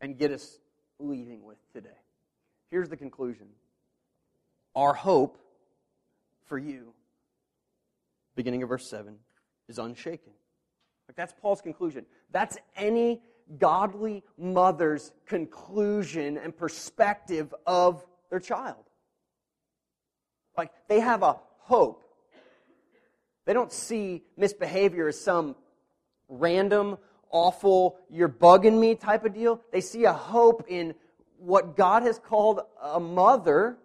and 0.00 0.18
get 0.18 0.30
us 0.30 0.58
leaving 0.98 1.42
with 1.44 1.58
today. 1.72 1.88
Here's 2.70 2.88
the 2.88 2.96
conclusion 2.96 3.46
Our 4.76 4.92
hope 4.92 5.38
for 6.44 6.58
you 6.58 6.92
beginning 8.34 8.62
of 8.62 8.68
verse 8.68 8.88
7, 8.88 9.16
is 9.68 9.78
unshaken. 9.78 10.32
Like 11.08 11.16
that's 11.16 11.34
Paul's 11.40 11.60
conclusion. 11.60 12.06
That's 12.32 12.56
any 12.76 13.20
godly 13.58 14.22
mother's 14.38 15.12
conclusion 15.26 16.38
and 16.38 16.56
perspective 16.56 17.54
of 17.66 18.04
their 18.30 18.40
child. 18.40 18.84
Like 20.56 20.70
they 20.88 21.00
have 21.00 21.22
a 21.22 21.38
hope. 21.58 22.04
They 23.44 23.52
don't 23.52 23.72
see 23.72 24.22
misbehavior 24.36 25.08
as 25.08 25.20
some 25.20 25.56
random, 26.28 26.96
awful, 27.30 27.96
you're 28.10 28.28
bugging 28.28 28.78
me 28.78 28.94
type 28.94 29.24
of 29.24 29.34
deal. 29.34 29.60
They 29.72 29.80
see 29.80 30.04
a 30.04 30.12
hope 30.12 30.64
in 30.68 30.94
what 31.38 31.76
God 31.76 32.02
has 32.04 32.18
called 32.18 32.60
a 32.82 32.98
mother 32.98 33.76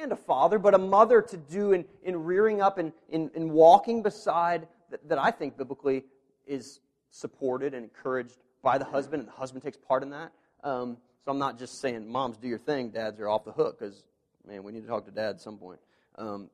and 0.00 0.12
a 0.12 0.16
father, 0.16 0.58
but 0.58 0.74
a 0.74 0.78
mother 0.78 1.20
to 1.20 1.36
do 1.36 1.72
in, 1.72 1.84
in 2.04 2.24
rearing 2.24 2.60
up 2.60 2.78
and 2.78 2.92
in, 3.08 3.30
in 3.34 3.50
walking 3.50 4.02
beside 4.02 4.68
that, 4.90 5.08
that 5.08 5.18
I 5.18 5.30
think 5.30 5.56
biblically 5.56 6.04
is 6.46 6.80
supported 7.10 7.74
and 7.74 7.84
encouraged 7.84 8.38
by 8.62 8.78
the 8.78 8.84
husband, 8.84 9.20
and 9.20 9.28
the 9.28 9.32
husband 9.32 9.62
takes 9.62 9.76
part 9.76 10.02
in 10.02 10.10
that. 10.10 10.32
Um, 10.62 10.98
so 11.24 11.30
I'm 11.30 11.38
not 11.38 11.58
just 11.58 11.80
saying, 11.80 12.10
moms, 12.10 12.36
do 12.36 12.48
your 12.48 12.58
thing, 12.58 12.90
dads 12.90 13.20
are 13.20 13.28
off 13.28 13.44
the 13.44 13.52
hook, 13.52 13.78
because, 13.78 14.04
man, 14.46 14.62
we 14.62 14.72
need 14.72 14.82
to 14.82 14.88
talk 14.88 15.04
to 15.06 15.10
dad 15.10 15.36
at 15.36 15.40
some 15.40 15.58
point. 15.58 15.80
Um, 16.16 16.50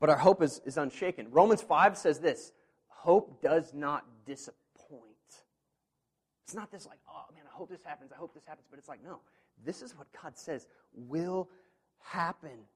but 0.00 0.10
our 0.10 0.16
hope 0.16 0.42
is, 0.42 0.60
is 0.64 0.76
unshaken. 0.76 1.28
Romans 1.30 1.62
5 1.62 1.96
says 1.96 2.18
this 2.18 2.52
hope 2.88 3.42
does 3.42 3.72
not 3.74 4.04
disappoint. 4.26 4.58
It's 6.44 6.54
not 6.54 6.70
this 6.70 6.86
like, 6.86 6.98
oh, 7.08 7.24
man, 7.34 7.44
I 7.46 7.56
hope 7.56 7.70
this 7.70 7.82
happens, 7.84 8.12
I 8.12 8.16
hope 8.16 8.34
this 8.34 8.46
happens. 8.46 8.66
But 8.70 8.78
it's 8.78 8.88
like, 8.88 9.02
no, 9.04 9.20
this 9.64 9.82
is 9.82 9.96
what 9.96 10.06
God 10.22 10.36
says 10.36 10.66
will 10.92 11.48
happen. 12.00 12.66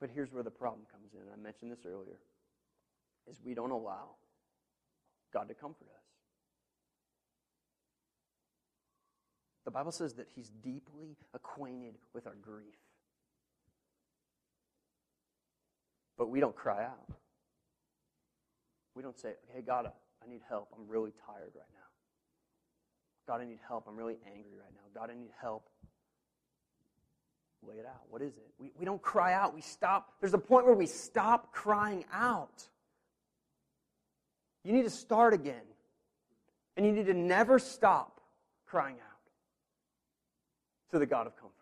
But 0.00 0.10
here's 0.14 0.32
where 0.32 0.42
the 0.42 0.50
problem 0.50 0.86
comes 0.90 1.12
in. 1.12 1.20
I 1.32 1.36
mentioned 1.36 1.72
this 1.72 1.84
earlier. 1.86 2.18
Is 3.30 3.38
we 3.44 3.54
don't 3.54 3.70
allow 3.70 4.16
God 5.32 5.48
to 5.48 5.54
comfort 5.54 5.88
us. 5.94 5.99
The 9.64 9.70
Bible 9.70 9.92
says 9.92 10.14
that 10.14 10.28
he's 10.34 10.48
deeply 10.48 11.16
acquainted 11.34 11.94
with 12.14 12.26
our 12.26 12.36
grief. 12.40 12.74
But 16.16 16.28
we 16.30 16.40
don't 16.40 16.56
cry 16.56 16.84
out. 16.84 17.12
We 18.94 19.02
don't 19.02 19.18
say, 19.18 19.34
hey, 19.54 19.62
God, 19.62 19.90
I 20.22 20.28
need 20.28 20.40
help. 20.48 20.68
I'm 20.76 20.88
really 20.88 21.12
tired 21.26 21.52
right 21.54 21.68
now. 21.72 21.80
God, 23.26 23.40
I 23.40 23.44
need 23.44 23.60
help. 23.66 23.84
I'm 23.88 23.96
really 23.96 24.18
angry 24.26 24.52
right 24.58 24.72
now. 24.74 25.00
God, 25.00 25.10
I 25.10 25.14
need 25.14 25.30
help 25.40 25.68
lay 27.66 27.76
it 27.76 27.86
out. 27.86 28.02
What 28.08 28.22
is 28.22 28.36
it? 28.36 28.46
We, 28.58 28.72
we 28.78 28.84
don't 28.84 29.02
cry 29.02 29.34
out. 29.34 29.54
We 29.54 29.60
stop. 29.60 30.14
There's 30.20 30.34
a 30.34 30.38
point 30.38 30.66
where 30.66 30.74
we 30.74 30.86
stop 30.86 31.52
crying 31.52 32.04
out. 32.12 32.64
You 34.64 34.72
need 34.72 34.84
to 34.84 34.90
start 34.90 35.34
again. 35.34 35.62
And 36.76 36.86
you 36.86 36.92
need 36.92 37.06
to 37.06 37.14
never 37.14 37.58
stop 37.58 38.20
crying 38.66 38.96
out 38.96 39.09
to 40.90 40.98
the 40.98 41.06
God 41.06 41.26
of 41.26 41.36
comfort. 41.36 41.54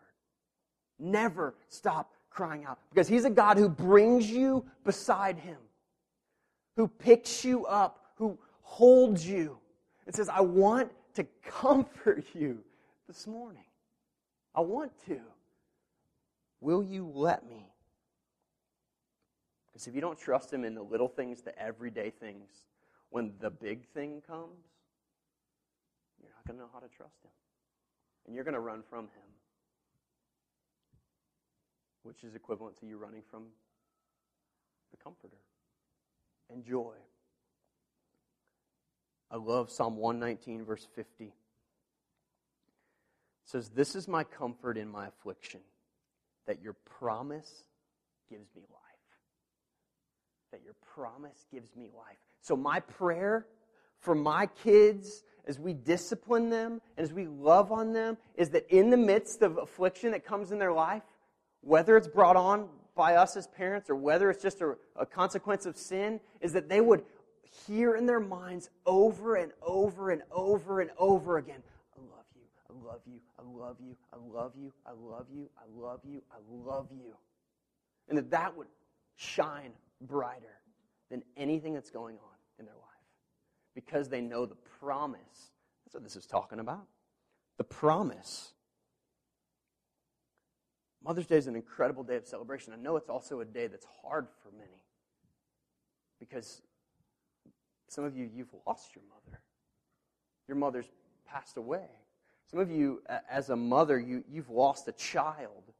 Never 0.99 1.55
stop 1.67 2.13
crying 2.29 2.65
out. 2.65 2.79
Because 2.89 3.07
He's 3.07 3.25
a 3.25 3.29
God 3.29 3.57
who 3.57 3.69
brings 3.69 4.29
you 4.29 4.65
beside 4.83 5.37
Him, 5.37 5.57
who 6.75 6.87
picks 6.87 7.43
you 7.43 7.65
up, 7.65 8.13
who 8.15 8.37
holds 8.61 9.27
you, 9.27 9.57
and 10.05 10.15
says, 10.15 10.29
I 10.29 10.41
want 10.41 10.91
to 11.15 11.25
comfort 11.43 12.25
you 12.33 12.59
this 13.07 13.27
morning. 13.27 13.63
I 14.55 14.61
want 14.61 14.91
to. 15.07 15.19
Will 16.61 16.83
you 16.83 17.09
let 17.13 17.47
me? 17.49 17.65
Because 19.67 19.87
if 19.87 19.95
you 19.95 20.01
don't 20.01 20.19
trust 20.19 20.51
Him 20.51 20.65
in 20.65 20.75
the 20.75 20.81
little 20.81 21.07
things, 21.07 21.41
the 21.41 21.57
everyday 21.57 22.09
things, 22.09 22.49
when 23.09 23.31
the 23.39 23.49
big 23.49 23.85
thing 23.87 24.21
comes, 24.27 24.65
you're 26.21 26.31
not 26.31 26.45
going 26.45 26.57
to 26.57 26.63
know 26.63 26.69
how 26.73 26.79
to 26.79 26.87
trust 26.95 27.23
Him. 27.23 27.31
And 28.29 28.35
you're 28.35 28.43
going 28.43 28.53
to 28.53 28.59
run 28.59 28.83
from 28.87 29.05
Him, 29.05 29.29
which 32.03 32.23
is 32.23 32.35
equivalent 32.35 32.77
to 32.79 32.85
you 32.85 32.95
running 32.95 33.23
from 33.31 33.45
the 34.91 34.97
Comforter 34.97 35.39
and 36.53 36.63
joy. 36.63 36.93
I 39.31 39.37
love 39.37 39.71
Psalm 39.71 39.97
119, 39.97 40.63
verse 40.63 40.87
50. 40.95 41.33
says, 43.45 43.69
This 43.69 43.95
is 43.95 44.07
my 44.07 44.23
comfort 44.23 44.77
in 44.77 44.87
my 44.87 45.07
affliction, 45.07 45.61
that 46.45 46.61
your 46.61 46.73
promise 46.85 47.63
gives 48.29 48.53
me 48.55 48.61
life. 48.69 48.81
That 50.51 50.61
your 50.63 50.75
promise 50.93 51.47
gives 51.51 51.75
me 51.75 51.89
life. 51.97 52.19
So, 52.41 52.55
my 52.55 52.79
prayer 52.79 53.47
for 53.99 54.15
my 54.15 54.47
kids 54.63 55.23
as 55.47 55.59
we 55.59 55.73
discipline 55.73 56.49
them 56.49 56.81
and 56.97 57.03
as 57.03 57.13
we 57.13 57.25
love 57.25 57.71
on 57.71 57.93
them 57.93 58.17
is 58.35 58.49
that 58.51 58.65
in 58.69 58.89
the 58.89 58.97
midst 58.97 59.41
of 59.41 59.57
affliction 59.57 60.11
that 60.11 60.25
comes 60.25 60.51
in 60.51 60.59
their 60.59 60.73
life, 60.73 61.03
whether 61.61 61.97
it's 61.97 62.07
brought 62.07 62.35
on 62.35 62.69
by 62.95 63.15
us 63.15 63.35
as 63.35 63.47
parents 63.47 63.89
or 63.89 63.95
whether 63.95 64.29
it's 64.29 64.43
just 64.43 64.61
a, 64.61 64.75
a 64.95 65.05
consequence 65.05 65.65
of 65.65 65.77
sin, 65.77 66.19
is 66.41 66.53
that 66.53 66.69
they 66.69 66.81
would 66.81 67.03
hear 67.65 67.95
in 67.95 68.05
their 68.05 68.19
minds 68.19 68.69
over 68.85 69.35
and 69.35 69.51
over 69.61 70.11
and 70.11 70.21
over 70.31 70.81
and 70.81 70.91
over 70.97 71.37
again 71.37 71.63
I 72.69 72.85
love 72.85 73.01
you, 73.05 73.19
I 73.37 73.41
love 73.43 73.75
you, 73.81 73.95
I 74.13 74.17
love 74.17 74.51
you, 74.55 74.71
I 74.85 74.91
love 74.91 75.25
you, 75.31 75.49
I 75.57 75.61
love 75.81 76.01
you, 76.05 76.21
I 76.31 76.41
love 76.41 76.51
you, 76.61 76.69
I 76.69 76.69
love 76.69 76.87
you. 76.91 77.15
And 78.07 78.17
that 78.17 78.31
that 78.31 78.57
would 78.57 78.67
shine 79.15 79.71
brighter 80.01 80.59
than 81.09 81.23
anything 81.37 81.73
that's 81.73 81.89
going 81.89 82.15
on 82.15 82.35
in 82.59 82.65
their 82.65 82.75
life 82.75 82.88
because 83.79 84.09
they 84.09 84.19
know 84.19 84.45
the 84.45 84.57
promise. 84.81 85.51
That's 85.85 85.93
what 85.93 86.03
this 86.03 86.17
is 86.17 86.25
talking 86.25 86.59
about. 86.59 86.85
The 87.57 87.63
promise. 87.63 88.51
Mother's 91.01 91.27
Day 91.27 91.37
is 91.37 91.47
an 91.47 91.55
incredible 91.55 92.03
day 92.03 92.17
of 92.17 92.25
celebration. 92.25 92.73
I 92.73 92.75
know 92.75 92.97
it's 92.97 93.07
also 93.07 93.39
a 93.39 93.45
day 93.45 93.67
that's 93.67 93.85
hard 94.03 94.27
for 94.43 94.51
many 94.51 94.83
because 96.19 96.61
some 97.87 98.03
of 98.03 98.17
you, 98.17 98.29
you've 98.35 98.53
lost 98.67 98.95
your 98.95 99.03
mother. 99.09 99.39
Your 100.49 100.57
mother's 100.57 100.91
passed 101.25 101.55
away. 101.55 101.87
Some 102.51 102.59
of 102.59 102.69
you, 102.69 103.01
as 103.29 103.49
a 103.49 103.55
mother, 103.55 103.97
you, 103.97 104.25
you've 104.29 104.49
lost 104.49 104.89
a 104.89 104.91
child. 104.91 105.71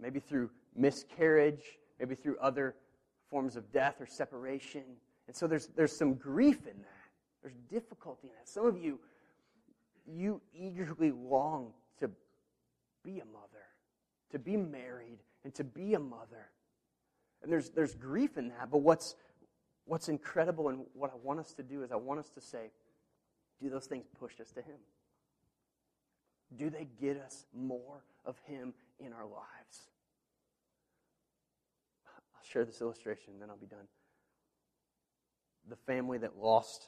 Maybe 0.00 0.18
through 0.18 0.50
miscarriage, 0.74 1.62
maybe 2.00 2.16
through 2.16 2.38
other 2.40 2.74
forms 3.30 3.54
of 3.54 3.70
death 3.70 4.00
or 4.00 4.06
separation. 4.06 4.82
And 5.26 5.36
so 5.36 5.46
there's, 5.46 5.68
there's 5.68 5.96
some 5.96 6.14
grief 6.14 6.66
in 6.66 6.78
that. 6.78 7.10
There's 7.42 7.56
difficulty 7.70 8.28
in 8.28 8.34
that. 8.38 8.48
Some 8.48 8.66
of 8.66 8.78
you, 8.78 8.98
you 10.06 10.40
eagerly 10.54 11.10
long 11.10 11.72
to 12.00 12.10
be 13.04 13.20
a 13.20 13.24
mother, 13.24 13.64
to 14.30 14.38
be 14.38 14.56
married, 14.56 15.18
and 15.44 15.54
to 15.54 15.64
be 15.64 15.94
a 15.94 15.98
mother. 15.98 16.50
And 17.42 17.50
there's, 17.50 17.70
there's 17.70 17.94
grief 17.94 18.36
in 18.36 18.48
that. 18.48 18.70
But 18.70 18.78
what's, 18.78 19.16
what's 19.84 20.08
incredible 20.08 20.68
and 20.68 20.84
what 20.94 21.10
I 21.10 21.16
want 21.22 21.40
us 21.40 21.52
to 21.54 21.62
do 21.62 21.82
is 21.82 21.90
I 21.90 21.96
want 21.96 22.20
us 22.20 22.30
to 22.30 22.40
say, 22.40 22.70
do 23.60 23.70
those 23.70 23.86
things 23.86 24.04
push 24.18 24.40
us 24.40 24.50
to 24.52 24.60
Him? 24.60 24.78
Do 26.56 26.68
they 26.68 26.86
get 27.00 27.16
us 27.16 27.46
more 27.54 28.04
of 28.24 28.36
Him 28.46 28.74
in 29.00 29.12
our 29.12 29.24
lives? 29.24 29.90
I'll 32.06 32.44
share 32.44 32.64
this 32.64 32.80
illustration, 32.80 33.34
then 33.40 33.50
I'll 33.50 33.56
be 33.56 33.66
done 33.66 33.86
the 35.68 35.76
family 35.76 36.18
that 36.18 36.38
lost 36.38 36.86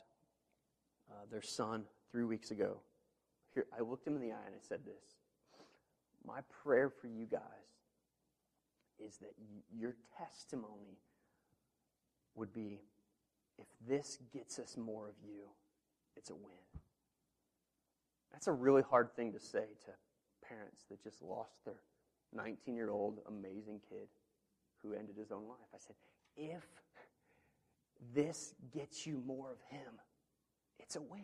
uh, 1.11 1.15
their 1.31 1.43
son 1.43 1.85
three 2.11 2.25
weeks 2.25 2.51
ago, 2.51 2.79
here 3.55 3.67
I 3.77 3.83
looked 3.83 4.07
him 4.07 4.17
in 4.17 4.23
the 4.23 4.33
eye 4.33 4.47
and 4.47 4.55
I 4.55 4.63
said 4.67 4.81
this 4.85 5.17
My 6.27 6.41
prayer 6.63 6.91
for 6.91 7.07
you 7.07 7.27
guys 7.27 7.41
is 9.05 9.17
that 9.19 9.33
your 9.77 9.95
testimony 10.19 10.99
would 12.35 12.53
be 12.53 12.81
if 13.59 13.67
this 13.89 14.19
gets 14.33 14.59
us 14.59 14.77
more 14.77 15.09
of 15.09 15.15
you, 15.25 15.45
it's 16.17 16.31
a 16.31 16.35
win. 16.35 16.53
That's 18.33 18.49
a 18.49 18.53
really 18.53 18.83
hard 18.83 19.15
thing 19.15 19.33
to 19.33 19.41
say 19.41 19.67
to 19.85 19.93
parents 20.49 20.85
that 20.91 21.03
just 21.03 21.23
lost 21.23 21.65
their 21.65 21.79
19 22.35 22.75
year 22.75 22.91
old 22.91 23.21
amazing 23.29 23.81
kid 23.89 24.09
who 24.83 24.93
ended 24.93 25.17
his 25.17 25.31
own 25.31 25.47
life. 25.49 25.69
I 25.73 25.79
said, 25.79 25.97
if 26.37 26.65
this 28.15 28.55
gets 28.73 29.07
you 29.07 29.23
more 29.27 29.51
of 29.51 29.59
Him, 29.71 30.01
it's 30.79 30.97
a 30.97 31.03
win. 31.03 31.21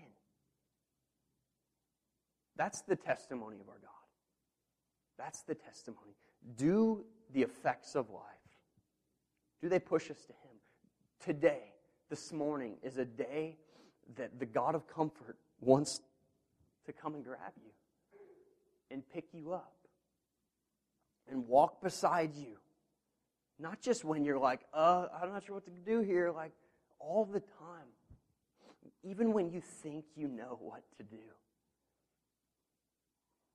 That's 2.56 2.82
the 2.82 2.96
testimony 2.96 3.58
of 3.60 3.68
our 3.68 3.78
God. 3.80 3.90
That's 5.18 5.42
the 5.42 5.54
testimony. 5.54 6.14
Do 6.56 7.04
the 7.32 7.42
effects 7.42 7.94
of 7.94 8.10
life, 8.10 8.22
do 9.62 9.68
they 9.68 9.78
push 9.78 10.10
us 10.10 10.18
to 10.26 10.32
Him? 10.32 10.56
Today, 11.24 11.74
this 12.08 12.32
morning, 12.32 12.76
is 12.82 12.98
a 12.98 13.04
day 13.04 13.56
that 14.16 14.38
the 14.38 14.46
God 14.46 14.74
of 14.74 14.86
comfort 14.86 15.36
wants 15.60 16.00
to 16.86 16.92
come 16.92 17.14
and 17.14 17.24
grab 17.24 17.52
you 17.56 17.70
and 18.90 19.02
pick 19.12 19.26
you 19.32 19.52
up 19.52 19.74
and 21.30 21.46
walk 21.46 21.82
beside 21.82 22.34
you. 22.34 22.56
Not 23.58 23.80
just 23.80 24.04
when 24.04 24.24
you're 24.24 24.38
like, 24.38 24.60
uh, 24.72 25.06
I'm 25.22 25.30
not 25.32 25.44
sure 25.44 25.56
what 25.56 25.64
to 25.66 25.70
do 25.70 26.00
here. 26.00 26.30
Like, 26.30 26.52
all 27.00 27.24
the 27.24 27.40
time. 27.40 27.90
Even 29.02 29.32
when 29.32 29.50
you 29.50 29.60
think 29.60 30.04
you 30.14 30.28
know 30.28 30.58
what 30.60 30.82
to 30.98 31.02
do, 31.02 31.24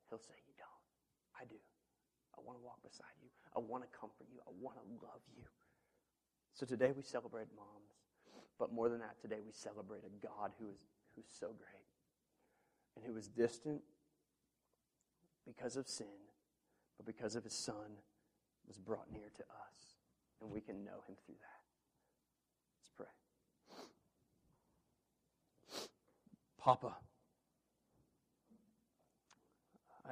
He'll 0.09 0.19
say, 0.19 0.33
You 0.45 0.53
don't. 0.57 0.85
I 1.39 1.45
do. 1.45 1.61
I 2.37 2.41
want 2.45 2.59
to 2.59 2.63
walk 2.65 2.81
beside 2.83 3.15
you. 3.21 3.29
I 3.55 3.59
want 3.59 3.83
to 3.83 3.89
comfort 3.97 4.27
you. 4.33 4.41
I 4.45 4.51
want 4.59 4.77
to 4.77 4.85
love 5.05 5.21
you. 5.37 5.43
So 6.53 6.65
today 6.65 6.91
we 6.95 7.03
celebrate 7.03 7.47
moms. 7.55 7.93
But 8.57 8.71
more 8.71 8.89
than 8.89 8.99
that, 8.99 9.19
today 9.21 9.39
we 9.45 9.51
celebrate 9.51 10.01
a 10.03 10.25
God 10.25 10.51
who 10.59 10.69
is 10.69 10.79
who's 11.15 11.25
so 11.39 11.47
great 11.47 11.87
and 12.95 13.05
who 13.05 13.17
is 13.17 13.27
distant 13.27 13.81
because 15.45 15.75
of 15.75 15.87
sin, 15.87 16.07
but 16.97 17.05
because 17.05 17.35
of 17.35 17.43
his 17.43 17.53
son 17.53 17.99
was 18.67 18.77
brought 18.77 19.11
near 19.11 19.29
to 19.35 19.43
us. 19.43 19.97
And 20.41 20.51
we 20.51 20.59
can 20.59 20.83
know 20.83 21.03
him 21.07 21.15
through 21.25 21.35
that. 21.39 21.55
Papa, 26.66 26.95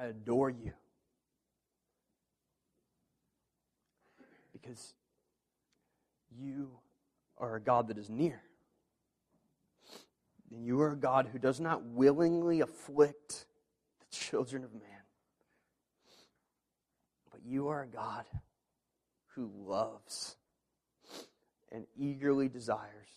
I 0.00 0.04
adore 0.04 0.50
you 0.50 0.70
because 4.52 4.94
you 6.30 6.70
are 7.38 7.56
a 7.56 7.60
God 7.60 7.88
that 7.88 7.98
is 7.98 8.08
near. 8.08 8.40
And 10.52 10.64
you 10.64 10.80
are 10.80 10.92
a 10.92 10.96
God 10.96 11.28
who 11.32 11.40
does 11.40 11.58
not 11.58 11.82
willingly 11.86 12.60
afflict 12.60 13.46
the 13.98 14.16
children 14.16 14.62
of 14.62 14.72
man. 14.74 15.02
But 17.32 17.40
you 17.44 17.66
are 17.66 17.82
a 17.82 17.88
God 17.88 18.26
who 19.34 19.50
loves 19.56 20.36
and 21.72 21.84
eagerly 21.96 22.48
desires 22.48 23.08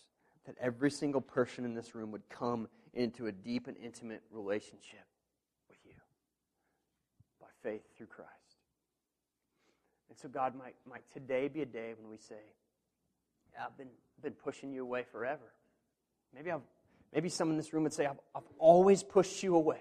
that 0.46 0.56
every 0.60 0.90
single 0.90 1.20
person 1.20 1.64
in 1.64 1.76
this 1.76 1.94
room 1.94 2.10
would 2.10 2.28
come 2.28 2.66
into 2.94 3.26
a 3.26 3.32
deep 3.32 3.66
and 3.66 3.76
intimate 3.76 4.22
relationship 4.30 5.06
with 5.68 5.78
you 5.84 5.94
by 7.40 7.46
faith 7.62 7.82
through 7.96 8.06
Christ. 8.06 8.30
And 10.08 10.18
so, 10.18 10.28
God, 10.28 10.54
might, 10.56 10.74
might 10.88 11.02
today 11.12 11.48
be 11.48 11.62
a 11.62 11.66
day 11.66 11.94
when 11.98 12.10
we 12.10 12.16
say, 12.16 12.40
I've 13.60 13.76
been, 13.76 13.88
been 14.22 14.32
pushing 14.32 14.72
you 14.72 14.82
away 14.82 15.04
forever. 15.10 15.52
Maybe, 16.34 16.50
I've, 16.50 16.62
maybe 17.12 17.28
some 17.28 17.50
in 17.50 17.56
this 17.56 17.72
room 17.72 17.82
would 17.84 17.92
say, 17.92 18.06
I've, 18.06 18.20
I've 18.34 18.48
always 18.58 19.02
pushed 19.02 19.42
you 19.42 19.56
away. 19.56 19.80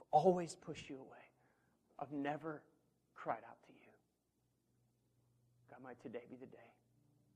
I've 0.00 0.06
always 0.10 0.54
pushed 0.54 0.88
you 0.88 0.96
away. 0.96 1.06
I've 1.98 2.12
never 2.12 2.62
cried 3.14 3.42
out 3.48 3.62
to 3.66 3.72
you. 3.72 3.90
God, 5.70 5.82
might 5.82 6.00
today 6.02 6.22
be 6.30 6.36
the 6.36 6.46
day 6.46 6.58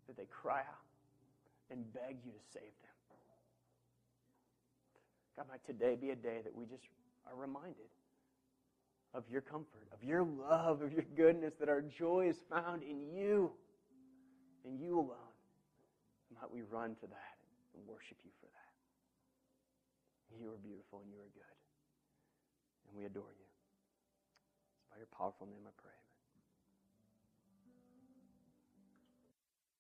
that 0.07 0.17
they 0.17 0.27
cry 0.27 0.61
out 0.61 0.87
and 1.71 1.93
beg 1.93 2.19
you 2.25 2.33
to 2.33 2.39
save 2.53 2.63
them. 2.83 2.92
God, 5.37 5.47
might 5.49 5.65
today 5.65 5.97
be 6.01 6.11
a 6.11 6.17
day 6.17 6.41
that 6.45 6.55
we 6.55 6.67
just 6.67 6.85
are 7.27 7.37
reminded 7.37 7.89
of 9.15 9.25
your 9.31 9.41
comfort, 9.41 9.89
of 9.93 10.03
your 10.03 10.25
love, 10.25 10.83
of 10.83 10.93
your 10.93 11.05
goodness, 11.17 11.55
that 11.61 11.69
our 11.69 11.83
joy 11.83 12.29
is 12.29 12.37
found 12.51 12.83
in 12.83 13.01
you, 13.15 13.53
in 14.65 14.79
you 14.79 14.99
alone. 14.99 15.33
And 16.29 16.39
might 16.41 16.53
we 16.53 16.63
run 16.63 16.95
to 16.97 17.07
that 17.07 17.37
and 17.75 17.87
worship 17.87 18.17
you 18.25 18.31
for 18.41 18.47
that. 18.47 18.73
You 20.41 20.49
are 20.53 20.61
beautiful 20.65 21.01
and 21.05 21.13
you 21.13 21.21
are 21.21 21.33
good. 21.35 21.57
And 22.89 22.97
we 22.97 23.05
adore 23.05 23.33
you. 23.37 23.49
It's 24.77 24.85
by 24.91 24.97
your 24.97 25.09
powerful 25.17 25.47
name 25.47 25.65
I 25.67 25.73
pray. 25.77 26.02